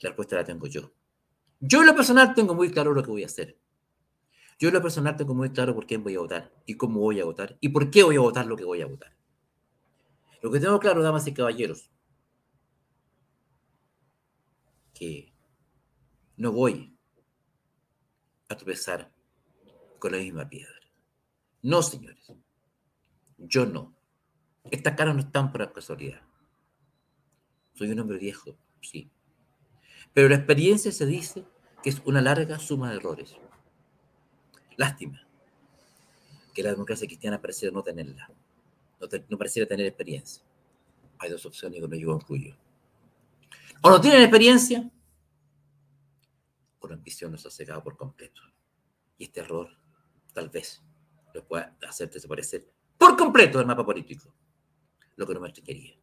La 0.00 0.10
respuesta 0.10 0.36
la 0.36 0.44
tengo 0.44 0.66
yo. 0.66 0.92
Yo 1.60 1.80
en 1.80 1.86
lo 1.86 1.94
personal 1.94 2.34
tengo 2.34 2.54
muy 2.54 2.70
claro 2.70 2.92
lo 2.92 3.02
que 3.02 3.10
voy 3.10 3.22
a 3.22 3.26
hacer. 3.26 3.61
Yo 4.62 4.68
en 4.68 4.74
lo 4.74 4.80
personal 4.80 5.16
tengo 5.16 5.34
muy 5.34 5.50
claro 5.50 5.74
por 5.74 5.88
quién 5.88 6.04
voy 6.04 6.14
a 6.14 6.20
votar 6.20 6.52
y 6.66 6.76
cómo 6.76 7.00
voy 7.00 7.18
a 7.18 7.24
votar 7.24 7.58
y 7.60 7.70
por 7.70 7.90
qué 7.90 8.04
voy 8.04 8.14
a 8.14 8.20
votar 8.20 8.46
lo 8.46 8.56
que 8.56 8.62
voy 8.62 8.80
a 8.80 8.86
votar. 8.86 9.12
Lo 10.40 10.52
que 10.52 10.60
tengo 10.60 10.78
claro, 10.78 11.02
damas 11.02 11.26
y 11.26 11.34
caballeros, 11.34 11.90
que 14.94 15.34
no 16.36 16.52
voy 16.52 16.96
a 18.48 18.56
tropezar 18.56 19.12
con 19.98 20.12
la 20.12 20.18
misma 20.18 20.48
piedra. 20.48 20.78
No, 21.62 21.82
señores. 21.82 22.32
Yo 23.38 23.66
no. 23.66 23.96
Estas 24.70 24.94
caras 24.94 25.16
no 25.16 25.22
están 25.22 25.50
por 25.50 25.72
casualidad. 25.72 26.22
Soy 27.72 27.90
un 27.90 27.98
hombre 27.98 28.18
viejo, 28.18 28.56
sí. 28.80 29.10
Pero 30.14 30.28
la 30.28 30.36
experiencia 30.36 30.92
se 30.92 31.04
dice 31.04 31.44
que 31.82 31.90
es 31.90 32.00
una 32.04 32.20
larga 32.20 32.60
suma 32.60 32.90
de 32.90 32.98
errores. 32.98 33.36
Lástima 34.76 35.26
que 36.54 36.62
la 36.62 36.70
democracia 36.70 37.06
cristiana 37.06 37.40
pareciera 37.40 37.72
no 37.72 37.82
tenerla, 37.82 38.30
no, 39.28 39.38
pareciera 39.38 39.66
tener 39.66 39.86
experiencia. 39.86 40.42
Hay 41.18 41.30
dos 41.30 41.44
opciones 41.46 41.80
no 41.80 41.96
yo 41.96 42.08
concluyo. 42.08 42.56
O 43.82 43.90
no 43.90 44.00
tienen 44.00 44.22
experiencia, 44.22 44.90
o 46.78 46.88
la 46.88 46.94
ambición 46.94 47.32
nos 47.32 47.46
ha 47.46 47.50
cegado 47.50 47.82
por 47.82 47.96
completo. 47.96 48.42
Y 49.18 49.24
este 49.24 49.40
error 49.40 49.68
tal 50.32 50.48
vez 50.48 50.82
lo 51.34 51.44
pueda 51.46 51.76
hacer 51.88 52.10
desaparecer 52.10 52.68
por 52.98 53.16
completo 53.16 53.58
del 53.58 53.66
mapa 53.66 53.84
político, 53.84 54.32
lo 55.16 55.26
que 55.26 55.34
no 55.34 55.40
me 55.40 55.52
quería. 55.52 55.94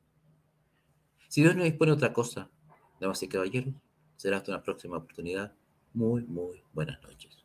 Si 1.27 1.41
Dios 1.41 1.55
no 1.55 1.63
dispone 1.63 1.91
otra 1.91 2.11
cosa, 2.11 2.49
damas 2.99 3.21
y 3.23 3.27
caballeros, 3.27 3.73
será 4.15 4.37
hasta 4.37 4.51
una 4.51 4.63
próxima 4.63 4.97
oportunidad 4.97 5.53
muy, 5.93 6.23
muy 6.23 6.63
buenas 6.73 7.01
noches. 7.01 7.38